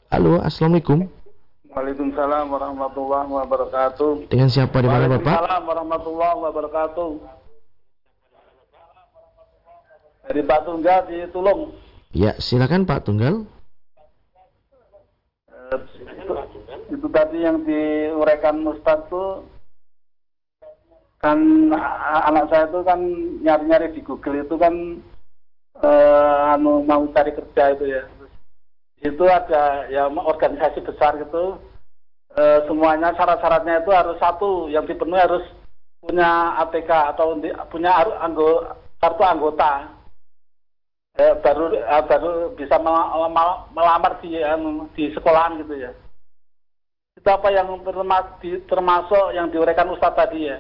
Halo, 0.08 0.40
Assalamualaikum. 0.40 1.17
Waalaikumsalam 1.68 2.48
warahmatullahi 2.48 3.28
wabarakatuh. 3.28 4.32
Dengan 4.32 4.48
siapa 4.48 4.80
di 4.80 4.88
mana 4.88 5.04
Bapak? 5.04 5.28
Waalaikumsalam 5.28 5.62
warahmatullahi 5.68 6.38
wabarakatuh. 6.48 7.10
Dari 10.28 10.40
Pak 10.44 10.60
Tunggal 10.64 11.00
di 11.08 11.18
Tulung. 11.32 11.60
Ya, 12.16 12.32
silakan 12.40 12.88
Pak 12.88 13.04
Tunggal. 13.04 13.44
Eh, 15.48 15.78
itu, 16.00 16.34
itu 16.96 17.06
tadi 17.12 17.38
yang 17.44 17.60
diuraikan 17.64 18.64
Ustaz 18.64 19.04
tuh 19.12 19.44
kan 21.18 21.36
anak 22.24 22.46
saya 22.46 22.70
itu 22.70 22.80
kan 22.86 23.00
nyari-nyari 23.42 23.90
di 23.90 24.00
Google 24.06 24.46
itu 24.46 24.54
kan 24.54 25.02
eh, 25.82 26.52
anu 26.54 26.86
mau 26.86 27.02
cari 27.10 27.34
kerja 27.34 27.74
itu 27.74 27.84
ya 27.90 28.06
itu 29.02 29.24
ada 29.26 29.86
ya 29.90 30.10
organisasi 30.10 30.82
besar 30.82 31.14
gitu. 31.22 31.58
E, 32.34 32.42
semuanya 32.66 33.14
syarat-syaratnya 33.14 33.82
itu 33.82 33.90
harus 33.94 34.16
satu 34.18 34.66
yang 34.70 34.84
dipenuhi 34.84 35.22
harus 35.22 35.44
punya 36.02 36.58
ATK 36.66 36.90
atau 37.14 37.38
di, 37.38 37.50
punya 37.70 37.94
anggo, 38.18 38.66
kartu 38.98 39.22
anggota. 39.22 39.94
E, 41.14 41.24
baru 41.42 41.64
e, 41.78 41.96
baru 42.10 42.30
bisa 42.58 42.76
melamar 43.70 44.18
di 44.18 44.38
di 44.98 45.04
sekolahan 45.14 45.62
gitu 45.62 45.74
ya. 45.78 45.90
Itu 47.18 47.28
apa 47.34 47.50
yang 47.50 47.70
termasuk 48.70 49.24
yang 49.34 49.50
diuraikan 49.50 49.90
Ustadz 49.90 50.18
tadi 50.18 50.50
ya. 50.50 50.58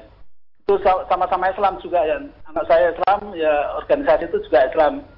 Itu 0.62 0.78
sama-sama 0.82 1.50
Islam 1.50 1.78
juga 1.82 2.02
ya. 2.06 2.18
Anak 2.50 2.66
saya 2.66 2.94
Islam 2.94 3.34
ya 3.34 3.78
organisasi 3.82 4.30
itu 4.30 4.38
juga 4.46 4.66
Islam 4.66 5.17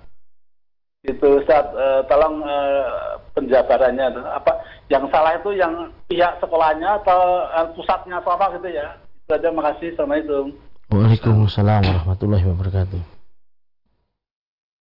itu 1.04 1.26
Ustaz. 1.40 1.64
Uh, 1.72 2.04
tolong 2.06 2.44
uh, 2.44 3.16
penjabarannya. 3.32 4.20
Apa 4.36 4.52
yang 4.92 5.08
salah 5.08 5.36
itu 5.38 5.56
yang 5.56 5.88
pihak 6.10 6.36
sekolahnya 6.42 7.00
atau 7.00 7.48
uh, 7.48 7.66
pusatnya 7.72 8.20
atau 8.20 8.36
apa 8.36 8.56
gitu 8.60 8.68
ya? 8.68 8.96
Itu 9.24 9.32
aja. 9.36 9.48
Makasih 9.48 9.96
assalamualaikum. 9.96 10.46
Waalaikumsalam 10.90 11.82
warahmatullahi 11.86 12.44
wabarakatuh. 12.50 13.00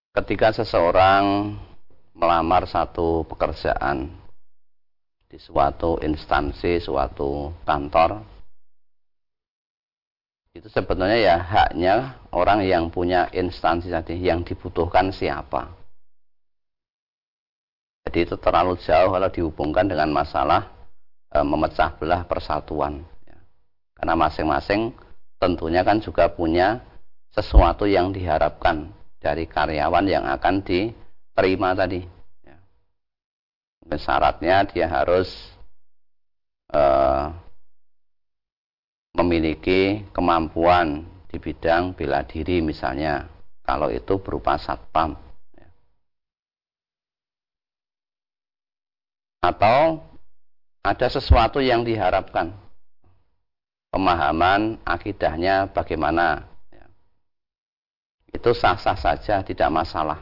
Ketika 0.09 0.51
seseorang 0.51 1.53
melamar 2.17 2.67
satu 2.67 3.23
pekerjaan 3.29 4.09
di 5.29 5.37
suatu 5.37 6.01
instansi 6.01 6.81
suatu 6.81 7.53
kantor 7.61 8.25
itu 10.57 10.65
sebetulnya 10.73 11.15
ya 11.21 11.37
haknya 11.37 12.17
orang 12.33 12.65
yang 12.65 12.89
punya 12.89 13.29
instansi 13.29 13.93
tadi 13.93 14.17
yang 14.17 14.41
dibutuhkan 14.41 15.13
siapa 15.13 15.78
jadi 18.09 18.25
itu 18.25 18.41
terlalu 18.41 18.73
jauh 18.81 19.13
kalau 19.13 19.29
dihubungkan 19.29 19.85
dengan 19.85 20.09
masalah 20.09 20.65
e, 21.29 21.37
memecah 21.45 21.93
belah 21.93 22.25
persatuan. 22.25 23.05
Ya. 23.21 23.37
Karena 23.93 24.17
masing-masing 24.17 24.97
tentunya 25.37 25.85
kan 25.85 26.01
juga 26.01 26.25
punya 26.25 26.81
sesuatu 27.29 27.85
yang 27.85 28.09
diharapkan 28.09 28.89
dari 29.21 29.45
karyawan 29.45 30.09
yang 30.09 30.25
akan 30.25 30.65
diterima 30.65 31.77
tadi. 31.77 32.01
Ya. 32.41 32.57
Syaratnya 33.93 34.65
dia 34.65 34.89
harus 34.89 35.29
e, 36.73 36.81
memiliki 39.13 40.01
kemampuan 40.17 41.05
di 41.29 41.37
bidang 41.37 41.93
bela 41.93 42.25
diri 42.25 42.57
misalnya. 42.65 43.29
Kalau 43.61 43.93
itu 43.93 44.17
berupa 44.17 44.57
satpam 44.57 45.28
atau 49.39 50.03
ada 50.83 51.07
sesuatu 51.07 51.63
yang 51.63 51.83
diharapkan 51.83 52.51
pemahaman 53.91 54.77
akidahnya 54.83 55.71
bagaimana 55.71 56.47
ya. 56.71 56.85
itu 58.35 58.51
sah-sah 58.51 58.99
saja 58.99 59.41
tidak 59.41 59.69
masalah 59.71 60.19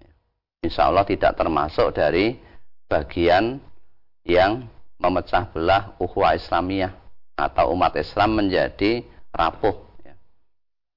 ya. 0.00 0.10
insya 0.64 0.88
Allah 0.88 1.04
tidak 1.04 1.36
termasuk 1.36 1.94
dari 1.94 2.40
bagian 2.88 3.60
yang 4.24 4.66
memecah 4.98 5.46
belah 5.48 5.94
ukhuwah 6.00 6.34
Islamiyah 6.34 6.92
atau 7.38 7.70
umat 7.76 7.94
Islam 7.94 8.40
menjadi 8.40 9.06
rapuh 9.30 9.78
ya. 10.02 10.16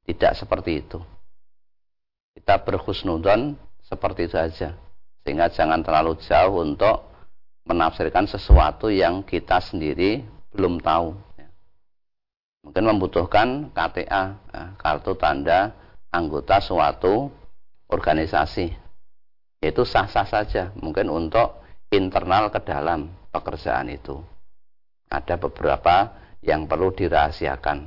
tidak 0.10 0.34
seperti 0.40 0.82
itu 0.82 1.00
kita 2.40 2.58
berhusnudon 2.64 3.60
seperti 3.86 4.26
itu 4.32 4.36
saja 4.40 4.74
sehingga 5.22 5.54
jangan 5.54 5.86
terlalu 5.86 6.18
jauh 6.22 6.66
untuk 6.66 7.12
menafsirkan 7.66 8.26
sesuatu 8.26 8.90
yang 8.90 9.22
kita 9.22 9.62
sendiri 9.62 10.26
belum 10.52 10.82
tahu. 10.82 11.14
Ya. 11.38 11.48
Mungkin 12.66 12.84
membutuhkan 12.84 13.48
KTA, 13.74 14.24
ya, 14.38 14.64
kartu 14.82 15.14
tanda 15.16 15.74
anggota 16.10 16.60
suatu 16.60 17.30
organisasi. 17.88 18.74
Itu 19.62 19.86
sah-sah 19.86 20.26
saja, 20.26 20.74
mungkin 20.74 21.14
untuk 21.14 21.62
internal 21.94 22.50
ke 22.50 22.60
dalam 22.66 23.14
pekerjaan 23.30 23.94
itu. 23.94 24.18
Ada 25.06 25.38
beberapa 25.38 26.18
yang 26.42 26.66
perlu 26.66 26.90
dirahasiakan. 26.98 27.86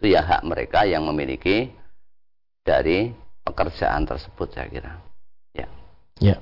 Itu 0.00 0.06
ya 0.08 0.24
hak 0.24 0.42
mereka 0.48 0.88
yang 0.88 1.04
memiliki 1.04 1.68
dari 2.64 3.12
pekerjaan 3.44 4.08
tersebut 4.08 4.48
saya 4.54 4.68
kira. 4.72 5.11
Ya. 6.22 6.38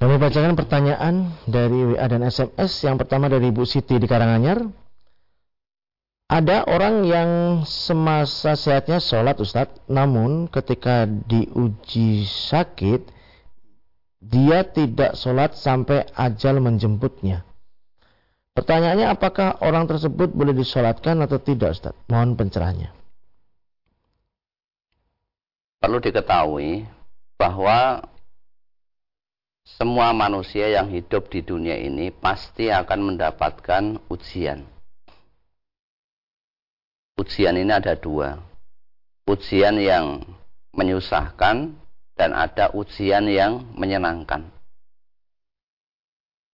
Kami 0.00 0.16
bacakan 0.16 0.56
pertanyaan 0.56 1.28
dari 1.44 1.92
WA 1.92 2.08
dan 2.08 2.24
SMS. 2.24 2.80
Yang 2.80 3.04
pertama 3.04 3.28
dari 3.28 3.52
Ibu 3.52 3.68
Siti 3.68 4.00
di 4.00 4.08
Karanganyar. 4.08 4.64
Ada 6.30 6.64
orang 6.64 7.04
yang 7.04 7.30
semasa 7.68 8.56
sehatnya 8.56 9.02
sholat 9.02 9.36
Ustadz, 9.36 9.84
namun 9.90 10.48
ketika 10.48 11.04
diuji 11.04 12.24
sakit, 12.24 13.02
dia 14.24 14.64
tidak 14.64 15.20
sholat 15.20 15.58
sampai 15.58 16.08
ajal 16.16 16.62
menjemputnya. 16.64 17.44
Pertanyaannya 18.56 19.10
apakah 19.10 19.60
orang 19.60 19.84
tersebut 19.84 20.32
boleh 20.32 20.56
disolatkan 20.56 21.18
atau 21.20 21.36
tidak 21.42 21.76
Ustadz? 21.76 21.98
Mohon 22.08 22.40
pencerahannya. 22.40 22.90
Perlu 25.82 25.98
diketahui 25.98 26.86
bahwa 27.40 28.04
semua 29.78 30.10
manusia 30.10 30.66
yang 30.66 30.90
hidup 30.90 31.30
di 31.30 31.46
dunia 31.46 31.78
ini 31.78 32.10
pasti 32.10 32.72
akan 32.72 33.14
mendapatkan 33.14 34.02
ujian. 34.10 34.66
Ujian 37.20 37.54
ini 37.54 37.70
ada 37.70 37.94
dua. 37.94 38.40
Ujian 39.28 39.78
yang 39.78 40.24
menyusahkan 40.74 41.76
dan 42.16 42.30
ada 42.34 42.72
ujian 42.74 43.28
yang 43.30 43.62
menyenangkan. 43.76 44.48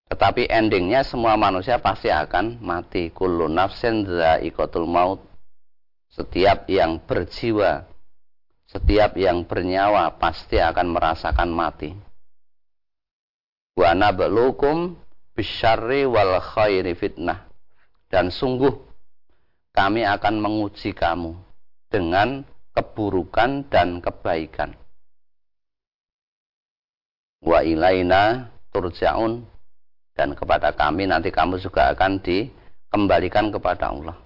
Tetapi 0.06 0.46
endingnya 0.50 1.02
semua 1.02 1.38
manusia 1.38 1.80
pasti 1.80 2.12
akan 2.12 2.60
mati. 2.60 3.10
Kullu 3.14 3.48
nafsin 3.48 4.06
ikotul 4.42 4.86
maut. 4.86 5.22
Setiap 6.12 6.70
yang 6.70 7.02
berjiwa, 7.02 7.84
setiap 8.70 9.18
yang 9.20 9.44
bernyawa 9.44 10.16
pasti 10.16 10.56
akan 10.56 10.94
merasakan 10.94 11.50
mati 11.52 11.92
wa 13.76 13.92
nabluukum 13.92 14.96
bisyarri 15.36 16.08
wal 16.08 16.40
khairi 16.40 16.96
fitnah 16.96 17.44
Dan 18.08 18.32
sungguh 18.32 18.72
kami 19.76 20.08
akan 20.08 20.40
menguji 20.40 20.96
kamu 20.96 21.36
dengan 21.92 22.48
keburukan 22.72 23.68
dan 23.68 24.00
kebaikan. 24.00 24.72
Wa 27.44 27.60
ilaina 27.60 28.48
turja'un 28.72 29.44
dan 30.16 30.32
kepada 30.32 30.72
kami 30.72 31.04
nanti 31.04 31.28
kamu 31.28 31.60
juga 31.60 31.92
akan 31.92 32.24
dikembalikan 32.24 33.52
kepada 33.52 33.92
Allah. 33.92 34.16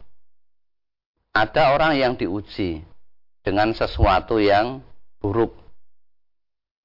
Ada 1.34 1.74
orang 1.74 1.98
yang 1.98 2.12
diuji 2.14 2.82
dengan 3.42 3.74
sesuatu 3.74 4.38
yang 4.38 4.82
buruk, 5.18 5.54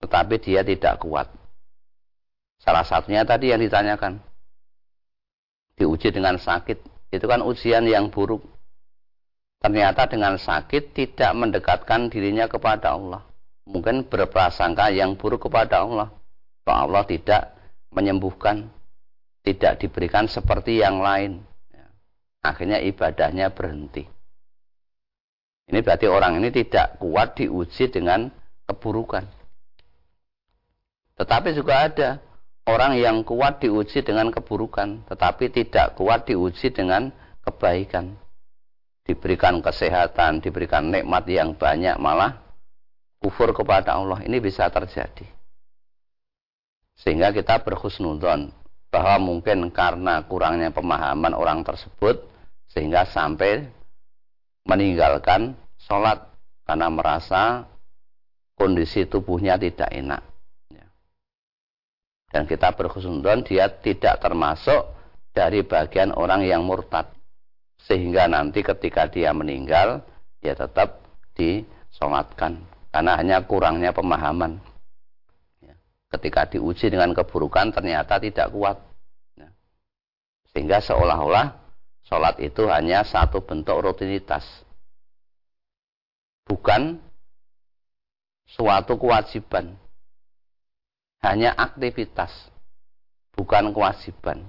tetapi 0.01 0.41
dia 0.41 0.62
tidak 0.65 1.01
kuat. 1.01 1.45
Salah 2.62 2.84
satunya 2.88 3.22
tadi 3.28 3.52
yang 3.54 3.62
ditanyakan, 3.62 4.20
diuji 5.78 6.10
dengan 6.10 6.39
sakit, 6.39 6.78
itu 7.13 7.26
kan 7.28 7.44
ujian 7.46 7.86
yang 7.86 8.10
buruk. 8.10 8.41
Ternyata 9.62 10.06
dengan 10.06 10.38
sakit 10.38 10.94
tidak 10.94 11.32
mendekatkan 11.34 12.12
dirinya 12.12 12.46
kepada 12.46 12.94
Allah. 12.94 13.26
Mungkin 13.65 14.06
berprasangka 14.06 14.94
yang 14.94 15.18
buruk 15.18 15.50
kepada 15.50 15.82
Allah. 15.82 16.13
Bahwa 16.65 16.80
Allah 16.86 17.04
tidak 17.10 17.54
menyembuhkan, 17.89 18.70
tidak 19.41 19.82
diberikan 19.82 20.30
seperti 20.30 20.82
yang 20.82 21.02
lain. 21.02 21.41
Akhirnya 22.46 22.78
ibadahnya 22.78 23.50
berhenti. 23.50 24.06
Ini 25.65 25.82
berarti 25.82 26.06
orang 26.06 26.38
ini 26.38 26.54
tidak 26.54 27.02
kuat 27.02 27.34
diuji 27.41 27.89
dengan 27.89 28.30
keburukan. 28.70 29.26
Tetapi 31.18 31.50
juga 31.58 31.89
ada 31.89 32.10
orang 32.65 32.97
yang 32.97 33.21
kuat 33.21 33.62
diuji 33.62 34.01
dengan 34.01 34.34
keburukan, 34.34 35.06
tetapi 35.06 35.54
tidak 35.54 35.95
kuat 35.95 36.25
diuji 36.25 36.73
dengan 36.73 37.13
kebaikan. 37.45 38.17
Diberikan 39.06 39.62
kesehatan, 39.62 40.41
diberikan 40.41 40.89
nikmat 40.89 41.30
yang 41.30 41.54
banyak, 41.54 41.93
malah 42.01 42.41
kufur 43.21 43.54
kepada 43.54 43.93
Allah. 43.93 44.25
Ini 44.25 44.41
bisa 44.41 44.65
terjadi. 44.73 45.30
Sehingga 46.97 47.30
kita 47.30 47.62
berhusnudon 47.62 48.49
bahwa 48.89 49.15
mungkin 49.21 49.69
karena 49.69 50.25
kurangnya 50.25 50.73
pemahaman 50.73 51.38
orang 51.38 51.62
tersebut, 51.62 52.25
sehingga 52.73 53.06
sampai 53.06 53.69
meninggalkan 54.65 55.54
sholat 55.78 56.25
karena 56.65 56.89
merasa 56.89 57.69
kondisi 58.58 59.06
tubuhnya 59.06 59.54
tidak 59.62 59.93
enak. 59.93 60.35
Dan 62.30 62.50
kita 62.50 62.74
berkhusnudon 62.76 63.46
dia 63.46 63.70
tidak 63.70 64.20
termasuk 64.20 64.92
dari 65.32 65.64
bagian 65.64 66.12
orang 66.16 66.44
yang 66.44 66.66
murtad. 66.66 67.12
Sehingga 67.86 68.26
nanti 68.26 68.66
ketika 68.66 69.06
dia 69.08 69.32
meninggal, 69.32 70.02
ya 70.42 70.58
tetap 70.58 71.06
disolatkan. 71.38 72.60
Karena 72.90 73.20
hanya 73.20 73.38
kurangnya 73.46 73.92
pemahaman. 73.92 74.58
Ya. 75.62 75.76
Ketika 76.16 76.50
diuji 76.50 76.90
dengan 76.90 77.14
keburukan 77.14 77.72
ternyata 77.72 78.18
tidak 78.18 78.50
kuat. 78.52 78.82
Ya. 79.38 79.52
Sehingga 80.52 80.82
seolah-olah 80.82 81.66
Sholat 82.06 82.38
itu 82.38 82.70
hanya 82.70 83.02
satu 83.02 83.42
bentuk 83.42 83.82
rutinitas. 83.82 84.46
Bukan 86.46 87.02
suatu 88.46 89.02
kewajiban. 89.02 89.74
Hanya 91.23 91.56
aktivitas. 91.56 92.32
Bukan 93.36 93.71
kewajiban. 93.75 94.47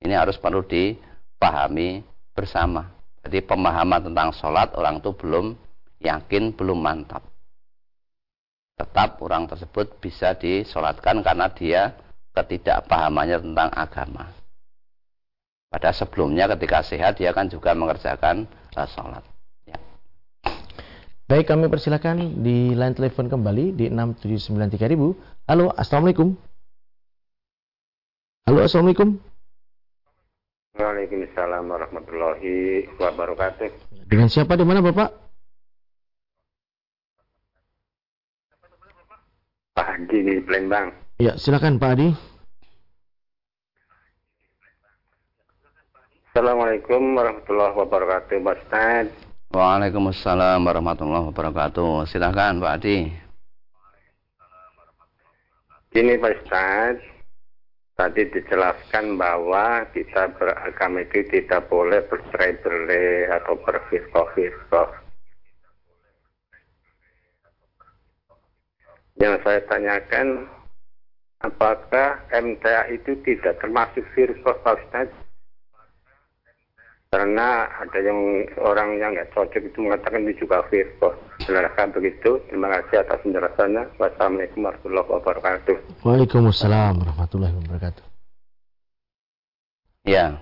Ini 0.00 0.14
harus 0.16 0.40
perlu 0.40 0.64
dipahami 0.64 2.02
bersama. 2.32 2.88
Jadi 3.26 3.44
pemahaman 3.44 4.08
tentang 4.08 4.32
sholat 4.32 4.72
orang 4.78 5.02
itu 5.02 5.10
belum 5.12 5.52
yakin, 6.00 6.54
belum 6.54 6.78
mantap. 6.78 7.26
Tetap 8.78 9.18
orang 9.20 9.50
tersebut 9.50 9.98
bisa 9.98 10.38
disolatkan 10.38 11.18
karena 11.20 11.50
dia 11.50 11.98
ketidakpahamannya 12.30 13.42
tentang 13.42 13.68
agama. 13.74 14.30
Pada 15.68 15.90
sebelumnya 15.92 16.48
ketika 16.56 16.80
sehat 16.80 17.20
dia 17.20 17.34
kan 17.34 17.50
juga 17.50 17.76
mengerjakan 17.76 18.48
uh, 18.78 18.88
sholat. 18.88 19.20
Baik 21.28 21.44
kami 21.44 21.68
persilakan 21.68 22.40
di 22.40 22.72
line 22.72 22.96
telepon 22.96 23.28
kembali 23.28 23.76
di 23.76 23.92
6793000. 23.92 25.12
Halo, 25.44 25.68
assalamualaikum. 25.76 26.32
Halo, 28.48 28.64
assalamualaikum. 28.64 29.20
Waalaikumsalam 30.72 31.68
warahmatullahi 31.68 32.88
wabarakatuh. 32.96 33.68
Dengan 34.08 34.32
siapa 34.32 34.56
di 34.56 34.64
mana 34.64 34.80
Bapak? 34.80 35.12
Pak 39.76 39.84
Adi 40.00 40.18
di 40.24 40.34
Palembang. 40.48 40.96
Ya, 41.20 41.36
silakan 41.36 41.76
Pak 41.76 41.92
Adi. 41.92 42.08
Assalamualaikum 46.32 47.20
warahmatullahi 47.20 47.74
wabarakatuh, 47.76 48.40
Pak. 48.40 49.27
Waalaikumsalam 49.48 50.60
warahmatullahi 50.60 51.32
wabarakatuh. 51.32 52.04
Silakan 52.12 52.60
Pak 52.60 52.72
Adi. 52.84 53.08
Ini 55.96 56.20
Pak 56.20 56.32
Ustaz, 56.36 57.00
tadi 57.96 58.28
dijelaskan 58.28 59.16
bahwa 59.16 59.88
kita 59.96 60.36
beragama 60.36 61.00
itu 61.00 61.24
tidak 61.32 61.64
boleh 61.72 62.04
bercerai-berai 62.12 63.32
atau 63.40 63.56
berfiskoh-fiskoh. 63.64 64.92
Yang 69.16 69.34
saya 69.48 69.64
tanyakan, 69.64 70.44
apakah 71.40 72.20
MTA 72.36 72.92
itu 72.92 73.16
tidak 73.24 73.64
termasuk 73.64 74.04
firqah 74.12 74.60
Pak 74.60 74.76
Ustaz? 74.76 75.08
Karena 77.08 77.64
ada 77.72 77.98
yang 78.04 78.44
orang 78.60 79.00
yang 79.00 79.16
nggak 79.16 79.32
cocok 79.32 79.64
itu 79.64 79.78
mengatakan 79.80 80.28
itu 80.28 80.44
juga 80.44 80.60
firqah. 80.68 81.16
Benarkah 81.48 81.88
begitu? 81.88 82.36
Terima 82.52 82.68
kasih 82.68 83.00
atas 83.00 83.24
penjelasannya. 83.24 83.82
Wassalamualaikum 83.96 84.60
warahmatullahi 84.68 85.08
wabarakatuh. 85.16 85.76
Waalaikumsalam 86.04 87.00
warahmatullahi 87.00 87.54
wabarakatuh. 87.64 88.04
Ya, 90.04 90.36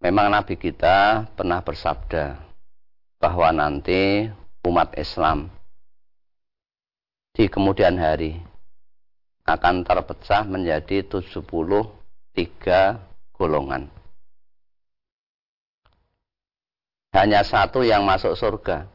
memang 0.00 0.32
Nabi 0.32 0.56
kita 0.56 1.28
pernah 1.36 1.60
bersabda 1.60 2.40
bahwa 3.20 3.52
nanti 3.52 4.32
umat 4.64 4.96
Islam 4.96 5.52
di 7.36 7.52
kemudian 7.52 8.00
hari 8.00 8.40
akan 9.44 9.84
terpecah 9.84 10.48
menjadi 10.48 11.04
73 11.04 12.96
golongan. 13.36 14.01
Hanya 17.12 17.44
satu 17.44 17.84
yang 17.84 18.08
masuk 18.08 18.32
surga. 18.32 18.88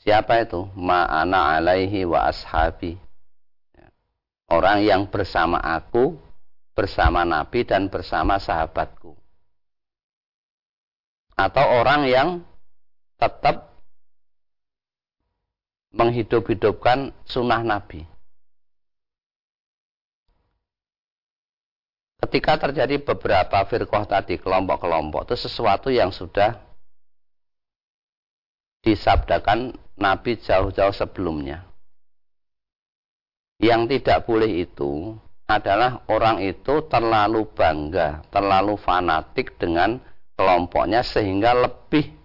Siapa 0.00 0.44
itu? 0.44 0.68
Ma'ana 0.76 1.56
alaihi 1.60 2.04
wa 2.08 2.28
ashabi. 2.28 2.96
Orang 4.48 4.84
yang 4.84 5.08
bersama 5.08 5.56
aku, 5.56 6.20
bersama 6.76 7.24
Nabi 7.24 7.64
dan 7.64 7.88
bersama 7.88 8.36
sahabatku. 8.36 9.16
Atau 11.36 11.64
orang 11.64 12.04
yang 12.04 12.28
tetap 13.16 13.72
menghidup-hidupkan 15.96 17.16
sunnah 17.24 17.64
Nabi. 17.64 18.13
Ketika 22.34 22.66
terjadi 22.66 22.98
beberapa 22.98 23.62
firqah 23.62 24.10
tadi, 24.10 24.42
kelompok-kelompok, 24.42 25.30
itu 25.30 25.46
sesuatu 25.46 25.86
yang 25.86 26.10
sudah 26.10 26.58
disabdakan 28.82 29.70
Nabi 29.94 30.42
jauh-jauh 30.42 30.90
sebelumnya. 30.90 31.62
Yang 33.62 33.86
tidak 33.86 34.26
boleh 34.26 34.66
itu 34.66 35.14
adalah 35.46 36.02
orang 36.10 36.42
itu 36.42 36.82
terlalu 36.90 37.46
bangga, 37.54 38.26
terlalu 38.34 38.82
fanatik 38.82 39.54
dengan 39.54 40.02
kelompoknya 40.34 41.06
sehingga 41.06 41.54
lebih 41.54 42.18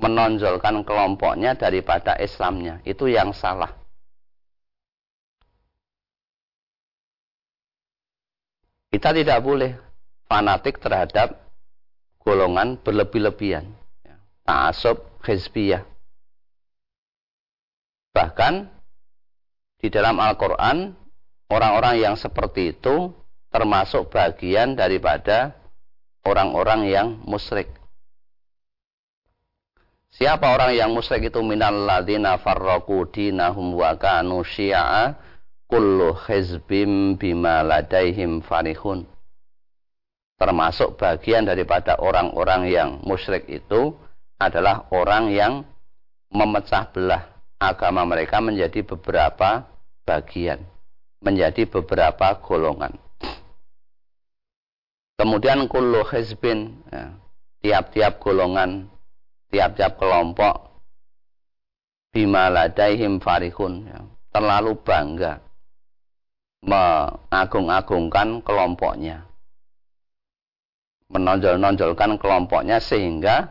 menonjolkan 0.00 0.88
kelompoknya 0.88 1.52
daripada 1.52 2.16
Islamnya. 2.16 2.80
Itu 2.88 3.12
yang 3.12 3.36
salah. 3.36 3.76
Kita 8.90 9.14
tidak 9.14 9.38
boleh 9.46 9.78
fanatik 10.26 10.82
terhadap 10.82 11.38
golongan 12.18 12.74
berlebih-lebihan. 12.82 13.70
Ya. 14.02 14.18
Ta'asub 14.42 14.98
hizbiyah. 15.22 15.86
Bahkan 18.10 18.66
di 19.78 19.88
dalam 19.88 20.18
Al-Quran 20.18 20.92
orang-orang 21.46 22.02
yang 22.02 22.14
seperti 22.18 22.74
itu 22.74 23.14
termasuk 23.54 24.10
bagian 24.10 24.74
daripada 24.74 25.54
orang-orang 26.26 26.90
yang 26.90 27.08
musyrik. 27.22 27.70
Siapa 30.10 30.50
orang 30.50 30.74
yang 30.74 30.90
musyrik 30.90 31.30
itu 31.30 31.38
minal 31.38 31.86
ladina 31.86 32.34
farraqu 32.42 33.06
dinahum 33.14 33.78
wa 33.78 33.94
kanu 33.94 34.42
syi'a 34.42 35.14
kullu 35.70 36.18
hizbim 36.26 37.14
bima 37.14 37.62
ladaihim 37.62 38.42
farihun. 38.42 39.06
Termasuk 40.36 40.98
bagian 40.98 41.46
daripada 41.46 41.94
orang-orang 42.02 42.66
yang 42.66 42.90
musyrik 43.06 43.46
itu 43.46 43.94
adalah 44.40 44.90
orang 44.90 45.30
yang 45.30 45.52
memecah 46.32 46.90
belah 46.90 47.22
agama 47.60 48.02
mereka 48.02 48.42
menjadi 48.42 48.82
beberapa 48.82 49.68
bagian, 50.02 50.64
menjadi 51.22 51.68
beberapa 51.68 52.40
golongan. 52.40 52.96
Kemudian 55.20 55.68
kullu 55.68 56.00
hizbin, 56.08 56.80
ya, 56.88 57.12
tiap-tiap 57.60 58.16
golongan, 58.24 58.88
tiap-tiap 59.52 60.00
kelompok, 60.00 60.72
bima 62.16 62.48
ladaihim 62.48 63.20
farihun, 63.20 63.92
ya, 63.92 64.00
terlalu 64.32 64.72
bangga 64.80 65.49
mengagung-agungkan 66.64 68.44
kelompoknya. 68.44 69.24
Menonjol-nonjolkan 71.10 72.20
kelompoknya 72.22 72.78
sehingga 72.78 73.50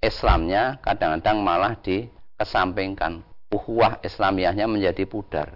Islamnya 0.00 0.80
kadang-kadang 0.80 1.44
malah 1.44 1.74
dikesampingkan. 1.82 3.20
Uhuwah 3.52 4.02
Islamiyahnya 4.02 4.66
menjadi 4.66 5.06
pudar. 5.06 5.54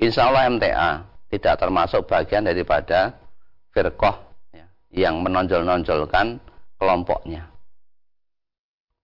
Insya 0.00 0.32
Allah 0.32 0.48
MTA 0.48 0.90
tidak 1.28 1.54
termasuk 1.60 2.08
bagian 2.08 2.48
daripada 2.48 3.14
firqoh 3.70 4.16
ya, 4.50 4.66
yang 4.90 5.20
menonjol-nonjolkan 5.20 6.40
kelompoknya. 6.80 7.46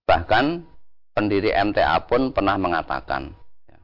Bahkan 0.09 0.65
pendiri 1.13 1.53
MTA 1.53 2.01
pun 2.09 2.33
pernah 2.33 2.57
mengatakan, 2.57 3.29
ya, 3.69 3.77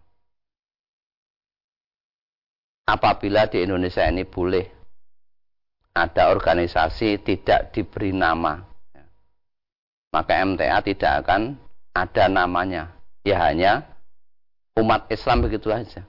apabila 2.83 3.47
di 3.47 3.63
Indonesia 3.63 4.03
ini 4.07 4.27
boleh 4.27 4.65
ada 5.93 6.33
organisasi 6.33 7.21
tidak 7.21 7.71
diberi 7.71 8.11
nama, 8.11 8.59
maka 10.09 10.33
MTA 10.41 10.81
tidak 10.81 11.25
akan 11.25 11.57
ada 11.93 12.25
namanya. 12.27 12.93
Ya 13.23 13.39
hanya 13.39 13.87
umat 14.75 15.07
Islam 15.07 15.45
begitu 15.47 15.71
saja. 15.71 16.03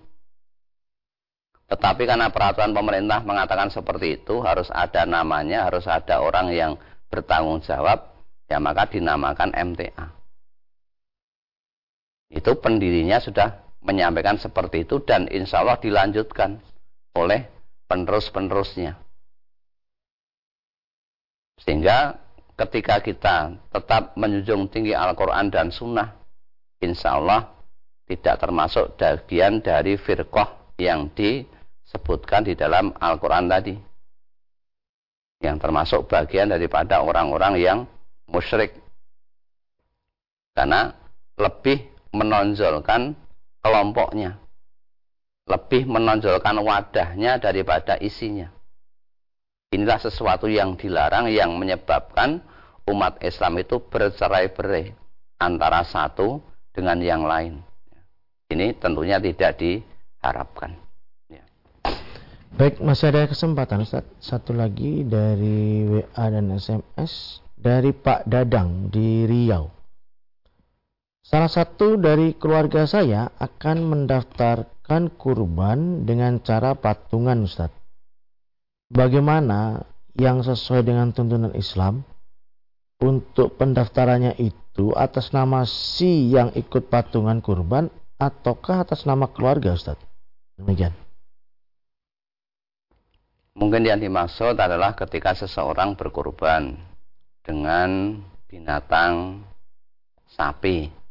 Tetapi 1.64 2.04
karena 2.04 2.28
peraturan 2.28 2.76
pemerintah 2.76 3.24
mengatakan 3.24 3.72
seperti 3.72 4.20
itu, 4.20 4.44
harus 4.44 4.68
ada 4.68 5.08
namanya, 5.08 5.64
harus 5.64 5.88
ada 5.88 6.20
orang 6.20 6.52
yang 6.52 6.76
bertanggung 7.08 7.64
jawab, 7.64 8.12
ya 8.50 8.60
maka 8.60 8.84
dinamakan 8.84 9.54
MTA. 9.56 10.12
Itu 12.34 12.58
pendirinya 12.60 13.16
sudah 13.22 13.63
menyampaikan 13.84 14.40
seperti 14.40 14.88
itu 14.88 15.04
dan 15.04 15.28
insya 15.28 15.60
Allah 15.60 15.76
dilanjutkan 15.76 16.56
oleh 17.14 17.46
penerus-penerusnya. 17.86 18.96
Sehingga 21.60 22.18
ketika 22.58 22.98
kita 23.04 23.54
tetap 23.70 24.16
menjunjung 24.18 24.66
tinggi 24.72 24.96
Al-Quran 24.96 25.52
dan 25.52 25.68
Sunnah, 25.70 26.16
insya 26.80 27.20
Allah 27.20 27.54
tidak 28.08 28.40
termasuk 28.40 28.96
bagian 28.98 29.60
dari 29.60 30.00
firqoh 30.00 30.76
yang 30.80 31.12
di 31.12 31.44
sebutkan 31.86 32.42
di 32.42 32.56
dalam 32.58 32.90
Al-Quran 32.98 33.46
tadi. 33.46 33.76
Yang 35.44 35.56
termasuk 35.60 36.00
bagian 36.08 36.48
daripada 36.50 37.04
orang-orang 37.04 37.60
yang 37.60 37.78
musyrik. 38.32 38.80
Karena 40.56 40.88
lebih 41.36 41.84
menonjolkan 42.14 43.23
kelompoknya. 43.64 44.36
Lebih 45.48 45.88
menonjolkan 45.88 46.56
wadahnya 46.60 47.40
daripada 47.40 47.96
isinya. 47.96 48.52
Inilah 49.72 50.00
sesuatu 50.00 50.46
yang 50.46 50.76
dilarang 50.76 51.32
yang 51.32 51.56
menyebabkan 51.56 52.44
umat 52.88 53.18
Islam 53.24 53.58
itu 53.58 53.80
bercerai-berai 53.80 54.92
antara 55.40 55.82
satu 55.82 56.40
dengan 56.70 57.00
yang 57.00 57.24
lain. 57.24 57.60
Ini 58.52 58.76
tentunya 58.76 59.18
tidak 59.18 59.56
diharapkan. 59.58 60.84
Baik, 62.54 62.78
masih 62.78 63.10
ada 63.10 63.26
kesempatan 63.26 63.82
Ustaz. 63.82 64.06
Satu 64.22 64.54
lagi 64.54 65.02
dari 65.02 65.82
WA 65.90 66.24
dan 66.30 66.54
SMS 66.54 67.42
dari 67.58 67.90
Pak 67.90 68.30
Dadang 68.30 68.94
di 68.94 69.26
Riau. 69.26 69.74
Salah 71.24 71.48
satu 71.48 71.96
dari 71.96 72.36
keluarga 72.36 72.84
saya 72.84 73.32
akan 73.40 73.88
mendaftarkan 73.88 75.16
kurban 75.16 76.04
dengan 76.04 76.36
cara 76.44 76.76
patungan 76.76 77.48
Ustaz. 77.48 77.72
Bagaimana 78.92 79.88
yang 80.20 80.44
sesuai 80.44 80.84
dengan 80.84 81.16
tuntunan 81.16 81.56
Islam 81.56 82.04
untuk 83.00 83.56
pendaftarannya 83.56 84.36
itu 84.36 84.92
atas 84.92 85.32
nama 85.32 85.64
si 85.64 86.28
yang 86.28 86.52
ikut 86.52 86.92
patungan 86.92 87.40
kurban 87.40 87.88
ataukah 88.20 88.84
atas 88.84 89.08
nama 89.08 89.24
keluarga 89.32 89.72
Ustaz? 89.72 89.96
Demikian. 90.60 90.92
Mungkin 93.56 93.80
yang 93.88 93.96
dimaksud 93.96 94.60
adalah 94.60 94.92
ketika 94.92 95.32
seseorang 95.32 95.96
berkorban 95.96 96.76
dengan 97.40 98.20
binatang 98.44 99.40
sapi. 100.28 101.03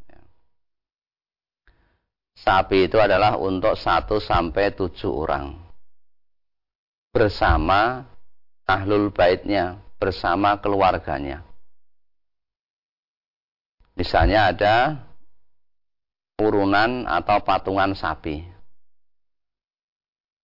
Sapi 2.34 2.90
itu 2.90 2.98
adalah 2.98 3.38
untuk 3.38 3.78
satu 3.78 4.18
sampai 4.18 4.74
tujuh 4.74 5.12
orang. 5.14 5.54
Bersama 7.14 8.10
ahlul 8.66 9.14
baitnya, 9.14 9.78
bersama 10.02 10.58
keluarganya. 10.58 11.46
Misalnya 13.94 14.50
ada 14.50 14.76
urunan 16.42 17.06
atau 17.06 17.38
patungan 17.46 17.94
sapi. 17.94 18.42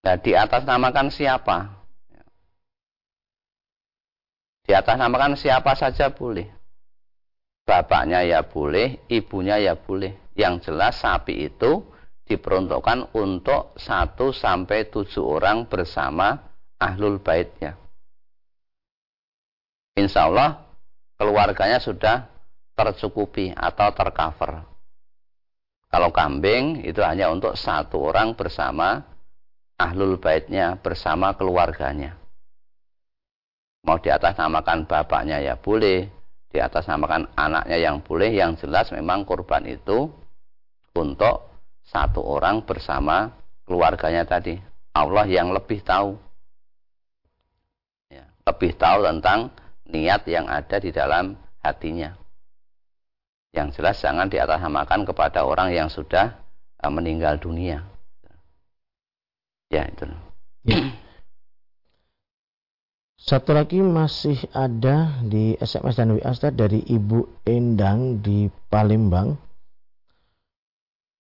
Nah, 0.06 0.16
di 0.22 0.32
atas 0.38 0.64
namakan 0.64 1.10
siapa? 1.10 1.58
Di 4.64 4.78
atas 4.78 4.96
namakan 4.96 5.34
siapa 5.34 5.74
saja 5.74 6.14
boleh. 6.14 6.59
Bapaknya 7.70 8.26
ya 8.26 8.42
boleh, 8.42 9.06
ibunya 9.14 9.62
ya 9.62 9.78
boleh. 9.78 10.34
Yang 10.34 10.74
jelas 10.74 11.06
sapi 11.06 11.54
itu 11.54 11.86
diperuntukkan 12.26 13.14
untuk 13.14 13.78
satu 13.78 14.34
sampai 14.34 14.90
tujuh 14.90 15.22
orang 15.22 15.70
bersama 15.70 16.50
ahlul 16.82 17.22
baitnya. 17.22 17.78
Insya 19.94 20.26
Allah 20.26 20.66
keluarganya 21.22 21.78
sudah 21.78 22.26
tercukupi 22.74 23.54
atau 23.54 23.94
tercover. 23.94 24.66
Kalau 25.94 26.10
kambing 26.10 26.82
itu 26.82 27.06
hanya 27.06 27.30
untuk 27.30 27.54
satu 27.54 28.02
orang 28.02 28.34
bersama 28.34 29.06
ahlul 29.78 30.18
baitnya, 30.18 30.74
bersama 30.82 31.38
keluarganya. 31.38 32.18
Mau 33.86 34.02
di 34.02 34.10
atas 34.10 34.34
namakan 34.42 34.90
bapaknya 34.90 35.38
ya 35.38 35.54
boleh, 35.54 36.19
di 36.50 36.58
atas 36.58 36.90
namakan 36.90 37.30
anaknya 37.38 37.78
yang 37.78 38.02
boleh, 38.02 38.34
yang 38.34 38.58
jelas 38.58 38.90
memang 38.90 39.22
kurban 39.22 39.70
itu 39.70 40.10
untuk 40.98 41.50
satu 41.86 42.26
orang 42.26 42.66
bersama 42.66 43.34
keluarganya 43.70 44.26
tadi. 44.26 44.58
Allah 44.90 45.30
yang 45.30 45.54
lebih 45.54 45.86
tahu. 45.86 46.18
Ya, 48.10 48.26
lebih 48.50 48.74
tahu 48.74 49.06
tentang 49.06 49.54
niat 49.86 50.26
yang 50.26 50.50
ada 50.50 50.82
di 50.82 50.90
dalam 50.90 51.38
hatinya. 51.62 52.18
Yang 53.54 53.82
jelas 53.82 53.98
jangan 54.02 54.30
di 54.30 54.38
atas 54.42 54.62
namakan 54.62 55.06
kepada 55.06 55.46
orang 55.46 55.74
yang 55.74 55.90
sudah 55.90 56.34
uh, 56.82 56.92
meninggal 56.92 57.38
dunia. 57.38 57.86
Ya, 59.70 59.86
itu. 59.86 60.10
Ya. 60.66 60.90
Satu 63.20 63.52
lagi 63.52 63.84
masih 63.84 64.40
ada 64.56 65.20
di 65.20 65.52
SMS 65.60 66.00
dan 66.00 66.16
WA 66.16 66.32
dari 66.56 66.80
Ibu 66.88 67.44
Endang 67.44 68.24
di 68.24 68.48
Palembang. 68.72 69.36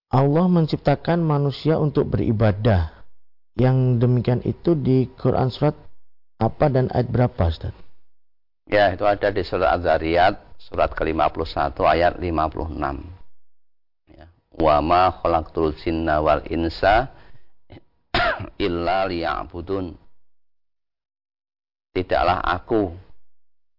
Allah 0.07 0.47
menciptakan 0.47 1.19
manusia 1.19 1.75
untuk 1.75 2.15
beribadah. 2.15 3.03
Yang 3.59 3.99
demikian 3.99 4.39
itu 4.47 4.79
di 4.79 5.11
Quran 5.11 5.51
surat 5.51 5.75
apa 6.39 6.71
dan 6.71 6.87
ayat 6.95 7.11
berapa 7.11 7.51
Ustaz? 7.51 7.75
Ya, 8.71 8.95
itu 8.95 9.03
ada 9.03 9.27
di 9.35 9.43
surat 9.43 9.75
Az-Zariyat 9.75 10.55
surat 10.55 10.95
ke-51 10.95 11.75
ayat 11.83 12.15
56. 12.15 12.79
Ya. 14.15 14.31
Wa 14.55 14.79
ma 14.79 15.11
khalaqtul 15.19 15.75
jinna 15.83 16.23
wal 16.23 16.47
insa 16.47 17.11
illa 18.65 19.03
liya'budun 19.03 20.08
tidaklah 21.93 22.39
aku 22.43 22.93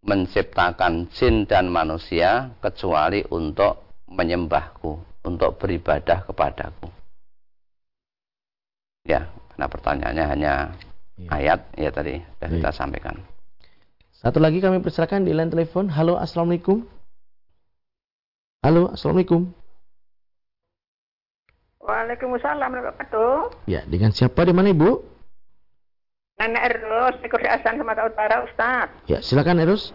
menciptakan 0.01 1.13
jin 1.13 1.45
dan 1.45 1.69
manusia 1.69 2.51
kecuali 2.65 3.21
untuk 3.29 3.85
menyembahku, 4.11 5.23
untuk 5.29 5.61
beribadah 5.61 6.25
kepadaku. 6.25 6.89
Ya, 9.05 9.29
karena 9.53 9.67
pertanyaannya 9.69 10.25
hanya 10.27 10.53
ya. 11.17 11.29
ayat 11.31 11.61
ya 11.77 11.91
tadi 11.93 12.21
sudah 12.21 12.49
ya. 12.49 12.55
kita 12.61 12.71
sampaikan. 12.73 13.17
Satu 14.21 14.37
lagi 14.37 14.61
kami 14.61 14.85
persilakan 14.85 15.25
di 15.25 15.33
line 15.33 15.49
telepon. 15.49 15.89
Halo, 15.89 16.21
assalamualaikum. 16.21 16.85
Halo, 18.61 18.93
assalamualaikum. 18.93 19.49
Waalaikumsalam 21.81 22.69
warahmatullahi 22.69 23.57
Ya, 23.65 23.81
dengan 23.89 24.13
siapa 24.13 24.45
di 24.45 24.53
mana 24.53 24.69
ibu? 24.69 25.01
Nenek 26.41 26.73
Eros, 26.73 27.21
di 27.21 27.29
Kursi 27.29 27.45
Asan 27.45 27.77
Sumatera 27.77 28.09
Utara, 28.09 28.41
Ustaz. 28.49 28.89
Ya, 29.05 29.21
silakan 29.21 29.61
Eros. 29.61 29.93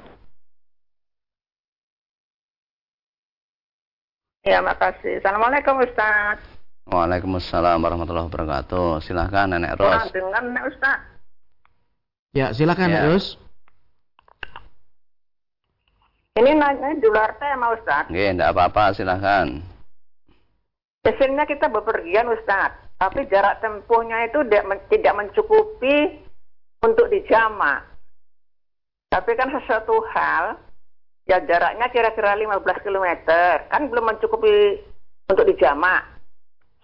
Ya, 4.46 4.62
makasih. 4.62 5.26
Assalamualaikum 5.26 5.82
Ustaz. 5.82 6.38
Waalaikumsalam 6.86 7.82
warahmatullahi 7.82 8.30
wabarakatuh. 8.30 9.02
Silakan 9.02 9.58
Nenek 9.58 9.74
Ros. 9.74 10.14
Dengan 10.14 10.54
Nenek 10.54 10.70
Ustaz. 10.70 11.02
Ya, 12.38 12.54
silakan 12.54 12.94
ya. 12.94 13.02
Nenek 13.02 13.06
Ros. 13.10 13.26
Ini 16.38 16.52
nanya 16.62 16.94
di 16.94 17.10
luar 17.10 17.42
tema 17.42 17.74
Ustaz. 17.74 18.06
Oke, 18.06 18.22
enggak 18.22 18.54
apa-apa, 18.54 18.94
silahkan. 18.94 19.66
Biasanya 21.02 21.50
kita 21.50 21.74
bepergian 21.74 22.30
Ustaz, 22.30 22.78
tapi 23.02 23.26
jarak 23.34 23.66
tempuhnya 23.66 24.30
itu 24.30 24.46
tidak 24.94 25.14
mencukupi 25.18 26.25
untuk 26.86 27.10
dijama. 27.10 27.82
Tapi 29.10 29.32
kan 29.34 29.50
sesuatu 29.50 29.98
hal, 30.14 30.60
ya 31.26 31.42
jaraknya 31.42 31.90
kira-kira 31.90 32.38
15 32.38 32.86
km, 32.86 33.08
kan 33.72 33.82
belum 33.90 34.06
mencukupi 34.14 34.82
untuk 35.26 35.46
dijama 35.50 36.06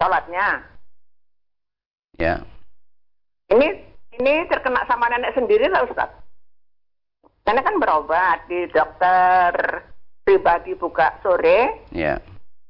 sholatnya. 0.02 0.66
Ya. 2.18 2.41
Ini 3.52 3.68
ini 4.22 4.34
terkena 4.49 4.86
sama 4.89 5.12
nenek 5.12 5.38
sendiri 5.38 5.70
lah 5.70 5.86
Ustaz. 5.86 6.10
Karena 7.41 7.62
kan 7.66 7.82
berobat 7.82 8.45
di 8.47 8.70
dokter 8.70 9.52
pribadi 10.24 10.78
buka 10.78 11.20
sore. 11.26 11.89
Iya. 11.89 12.22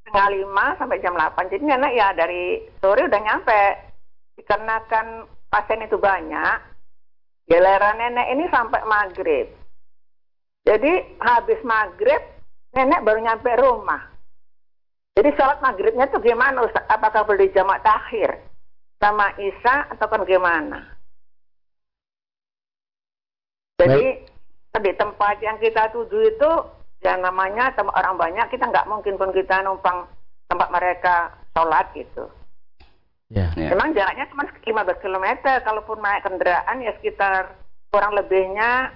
Setengah 0.01 0.27
lima 0.31 0.65
sampai 0.79 1.03
jam 1.03 1.13
8. 1.13 1.51
Jadi 1.51 1.63
nenek 1.63 1.93
ya 1.93 2.15
dari 2.15 2.65
sore 2.79 3.05
udah 3.05 3.21
nyampe. 3.21 3.63
Dikarenakan 4.39 5.27
pasien 5.51 5.83
itu 5.83 5.99
banyak, 5.99 6.70
giliran 7.51 7.99
nenek 7.99 8.31
ini 8.31 8.47
sampai 8.47 8.79
maghrib. 8.87 9.51
Jadi 10.63 11.19
habis 11.19 11.59
maghrib, 11.67 12.23
nenek 12.71 13.03
baru 13.03 13.19
nyampe 13.19 13.51
rumah. 13.59 14.07
Jadi 15.19 15.35
sholat 15.35 15.59
maghribnya 15.59 16.07
itu 16.07 16.23
gimana 16.23 16.63
Ustaz? 16.63 16.87
Apakah 16.87 17.27
boleh 17.27 17.51
jamak 17.51 17.83
takhir 17.83 18.39
sama 19.03 19.35
Isa 19.35 19.91
atau 19.91 20.07
kan 20.07 20.23
gimana? 20.23 20.95
Jadi 23.75 24.23
di 24.71 24.91
tempat 24.95 25.43
yang 25.43 25.59
kita 25.59 25.91
tuju 25.91 26.31
itu 26.31 26.51
yang 27.03 27.19
namanya 27.19 27.75
tempat 27.75 27.91
orang 27.91 28.15
banyak 28.15 28.47
kita 28.47 28.71
nggak 28.71 28.87
mungkin 28.87 29.19
pun 29.19 29.35
kita 29.35 29.59
numpang 29.67 30.07
tempat 30.47 30.69
mereka 30.71 31.35
sholat 31.51 31.91
gitu. 31.91 32.31
Yeah. 33.31 33.55
Yeah. 33.55 33.71
Memang 33.71 33.95
jaraknya 33.95 34.27
cuma 34.27 34.43
15 34.43 34.99
km, 34.99 35.27
kalaupun 35.63 36.03
naik 36.03 36.27
kendaraan 36.27 36.83
ya 36.83 36.91
sekitar 36.99 37.55
kurang 37.87 38.11
lebihnya 38.11 38.91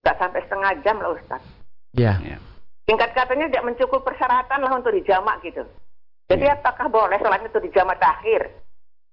nggak 0.00 0.16
sampai 0.16 0.40
setengah 0.48 0.72
jam 0.80 0.96
lah 1.04 1.12
Ustaz. 1.12 1.44
Ya. 1.92 2.16
Yeah. 2.24 2.40
Tingkat 2.88 3.12
katanya 3.12 3.52
tidak 3.52 3.66
mencukupi 3.68 4.08
persyaratan 4.08 4.64
lah 4.64 4.72
untuk 4.72 4.96
dijamak 4.96 5.44
gitu. 5.44 5.68
Jadi 6.32 6.48
yeah. 6.48 6.56
apakah 6.56 6.88
boleh 6.88 7.20
sholatnya 7.20 7.52
itu 7.52 7.60
dijamak 7.68 8.00
takhir 8.00 8.48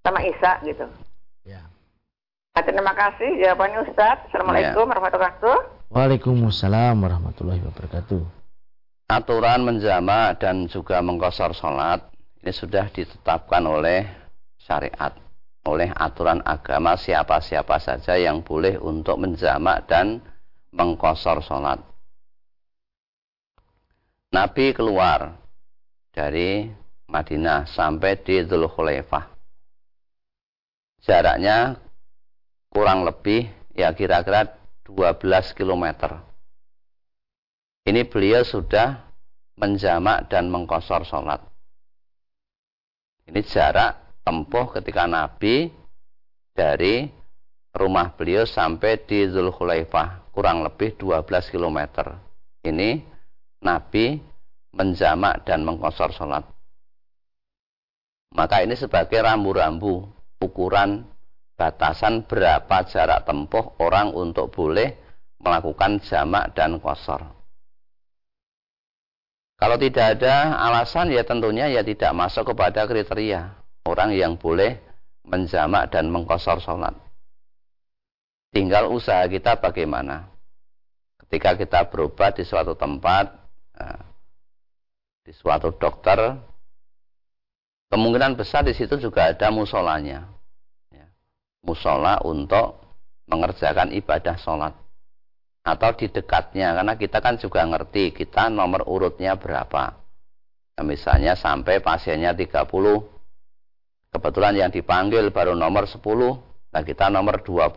sama 0.08 0.24
Isa 0.24 0.64
gitu? 0.64 0.88
Nah, 2.58 2.66
terima 2.66 2.90
kasih 2.90 3.38
jawabannya 3.38 3.86
Ustaz. 3.86 4.18
Assalamualaikum 4.34 4.82
ya. 4.82 4.90
warahmatullahi 4.90 5.30
wabarakatuh. 5.30 5.58
Waalaikumsalam 5.94 6.96
warahmatullahi 7.06 7.62
wabarakatuh. 7.70 8.22
Aturan 9.14 9.62
menjama 9.62 10.34
dan 10.42 10.66
juga 10.66 10.98
mengkosor 11.06 11.54
sholat 11.54 12.02
ini 12.48 12.56
sudah 12.56 12.88
ditetapkan 12.88 13.60
oleh 13.68 14.08
syariat, 14.56 15.12
oleh 15.68 15.92
aturan 15.92 16.40
agama 16.48 16.96
siapa-siapa 16.96 17.76
saja 17.76 18.16
yang 18.16 18.40
boleh 18.40 18.80
untuk 18.80 19.20
menjama 19.20 19.84
dan 19.84 20.24
mengkosor 20.72 21.44
sholat. 21.44 21.84
Nabi 24.32 24.72
keluar 24.72 25.36
dari 26.16 26.72
Madinah 27.12 27.68
sampai 27.68 28.16
di 28.24 28.40
Dzulkhuleifah. 28.40 29.28
Jaraknya 31.04 31.76
kurang 32.72 33.04
lebih 33.04 33.44
ya 33.76 33.92
kira-kira 33.92 34.56
12 34.88 35.52
km. 35.52 36.16
Ini 37.84 38.08
beliau 38.08 38.48
sudah 38.48 39.04
menjamak 39.60 40.32
dan 40.32 40.48
mengkosor 40.48 41.04
sholat. 41.04 41.57
Ini 43.28 43.44
jarak 43.44 44.24
tempuh 44.24 44.72
ketika 44.72 45.04
Nabi 45.04 45.68
dari 46.56 47.12
rumah 47.76 48.16
beliau 48.16 48.48
sampai 48.48 49.04
di 49.04 49.28
Zulkhulaifah 49.28 50.32
kurang 50.32 50.64
lebih 50.64 50.96
12 50.96 51.54
km. 51.54 51.80
Ini 52.64 53.04
Nabi 53.62 54.18
menjamak 54.74 55.44
dan 55.44 55.68
mengkosor 55.68 56.16
sholat. 56.16 56.48
Maka 58.32 58.64
ini 58.64 58.76
sebagai 58.76 59.24
rambu-rambu 59.24 60.08
ukuran 60.40 61.08
batasan 61.58 62.28
berapa 62.28 62.86
jarak 62.86 63.26
tempuh 63.26 63.76
orang 63.82 64.14
untuk 64.14 64.54
boleh 64.54 64.94
melakukan 65.42 66.02
jamak 66.04 66.54
dan 66.54 66.78
kosor. 66.78 67.37
Kalau 69.58 69.78
tidak 69.82 70.22
ada 70.22 70.54
alasan 70.70 71.10
ya 71.10 71.26
tentunya 71.26 71.66
ya 71.66 71.82
tidak 71.82 72.14
masuk 72.14 72.54
kepada 72.54 72.86
kriteria 72.86 73.58
orang 73.90 74.14
yang 74.14 74.38
boleh 74.38 74.78
menjamak 75.26 75.90
dan 75.90 76.14
mengkosor 76.14 76.62
sholat. 76.62 76.94
Tinggal 78.54 78.94
usaha 78.94 79.26
kita 79.26 79.58
bagaimana. 79.58 80.30
Ketika 81.26 81.58
kita 81.58 81.80
berobat 81.90 82.38
di 82.38 82.46
suatu 82.46 82.78
tempat, 82.78 83.34
eh, 83.82 84.02
di 85.26 85.34
suatu 85.36 85.74
dokter, 85.76 86.38
kemungkinan 87.92 88.38
besar 88.38 88.64
di 88.64 88.72
situ 88.78 88.96
juga 89.02 89.34
ada 89.34 89.52
musolanya 89.52 90.38
musola 91.68 92.24
untuk 92.24 92.80
mengerjakan 93.28 93.92
ibadah 93.92 94.40
sholat 94.40 94.74
atau 95.68 95.92
di 96.00 96.08
dekatnya 96.08 96.80
karena 96.80 96.96
kita 96.96 97.20
kan 97.20 97.36
juga 97.36 97.68
ngerti 97.68 98.16
kita 98.16 98.48
nomor 98.48 98.88
urutnya 98.88 99.36
berapa. 99.36 100.00
Nah, 100.80 100.86
misalnya 100.88 101.36
sampai 101.36 101.84
pasiennya 101.84 102.32
30 102.32 102.72
kebetulan 104.16 104.56
yang 104.56 104.72
dipanggil 104.72 105.28
baru 105.36 105.60
nomor 105.60 105.84
10 105.84 106.00
nah 106.72 106.84
kita 106.84 107.12
nomor 107.12 107.44
20 107.44 107.68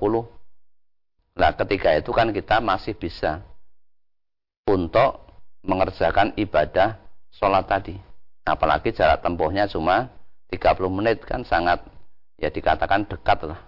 nah 1.35 1.51
ketika 1.57 1.91
itu 1.99 2.11
kan 2.15 2.31
kita 2.31 2.63
masih 2.63 2.95
bisa 2.95 3.43
untuk 4.71 5.27
mengerjakan 5.67 6.39
ibadah 6.39 6.95
sholat 7.35 7.67
tadi. 7.67 7.99
Apalagi 8.47 8.95
jarak 8.95 9.21
tempuhnya 9.21 9.67
cuma 9.67 10.11
30 10.51 10.87
menit 10.91 11.23
kan 11.27 11.43
sangat 11.43 11.83
ya 12.39 12.55
dikatakan 12.55 13.07
dekat 13.07 13.51
lah. 13.51 13.61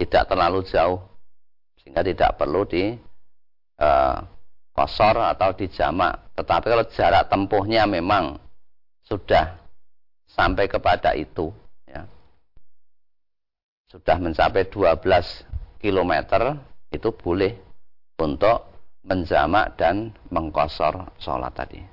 Tidak 0.00 0.24
terlalu 0.26 0.64
jauh 0.66 1.11
sehingga 1.82 2.06
tidak 2.06 2.38
perlu 2.38 2.62
di 2.64 2.94
uh, 3.82 4.18
kosor 4.72 5.18
atau 5.18 5.50
dijamak. 5.52 6.32
Tetapi 6.38 6.66
kalau 6.70 6.86
jarak 6.94 7.28
tempuhnya 7.28 7.84
memang 7.84 8.38
sudah 9.04 9.58
sampai 10.30 10.70
kepada 10.70 11.12
itu, 11.12 11.52
ya, 11.84 12.06
sudah 13.90 14.16
mencapai 14.16 14.70
12 14.70 15.82
km, 15.82 16.12
itu 16.94 17.08
boleh 17.12 17.52
untuk 18.22 18.70
menjamak 19.02 19.74
dan 19.74 20.14
mengkosor 20.30 21.10
sholat 21.18 21.52
tadi. 21.52 21.92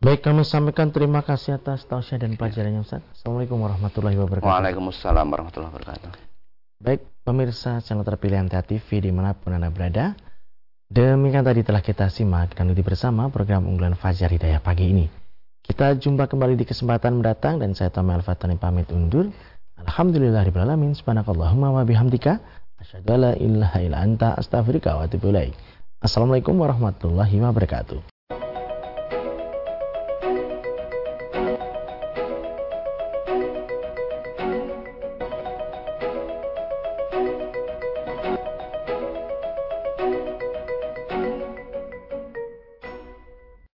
Baik, 0.00 0.24
kami 0.24 0.48
sampaikan 0.48 0.88
terima 0.88 1.20
kasih 1.20 1.60
atas 1.60 1.84
tausiah 1.84 2.16
dan 2.16 2.32
pelajarannya 2.32 2.80
Ustaz. 2.80 3.04
Assalamualaikum 3.12 3.60
warahmatullahi 3.60 4.16
wabarakatuh. 4.16 4.48
Waalaikumsalam 4.48 5.28
warahmatullahi 5.28 5.72
wabarakatuh. 5.76 6.10
Baik, 6.80 7.04
pemirsa 7.22 7.78
channel 7.84 8.04
terpilih 8.06 8.48
MTA 8.48 8.64
TV 8.64 9.04
di 9.04 9.10
mana 9.12 9.36
pun 9.36 9.54
Anda 9.54 9.68
berada. 9.70 10.16
Demikian 10.90 11.46
tadi 11.46 11.62
telah 11.62 11.78
kita 11.78 12.10
simak 12.10 12.58
dan 12.58 12.66
ikuti 12.66 12.82
bersama 12.82 13.30
program 13.30 13.62
unggulan 13.70 13.94
Fajar 13.94 14.34
Hidayah 14.34 14.58
pagi 14.58 14.90
ini. 14.90 15.06
Kita 15.62 15.94
jumpa 15.94 16.26
kembali 16.26 16.58
di 16.58 16.66
kesempatan 16.66 17.22
mendatang 17.22 17.62
dan 17.62 17.78
saya 17.78 17.94
Tommy 17.94 18.18
Al-Fatani 18.18 18.58
pamit 18.58 18.90
undur. 18.90 19.30
Alhamdulillahirobbilalamin. 19.78 20.98
Subhanakallahumma 20.98 21.70
wa 21.70 21.86
bihamdika 21.86 22.42
asyhadu 22.82 23.38
an 23.38 23.94
anta 23.94 24.34
astaghfiruka 24.34 24.98
wa 24.98 25.06
atubu. 25.06 25.30
Assalamualaikum 26.02 26.58
warahmatullahi 26.58 27.38
wabarakatuh. 27.38 28.09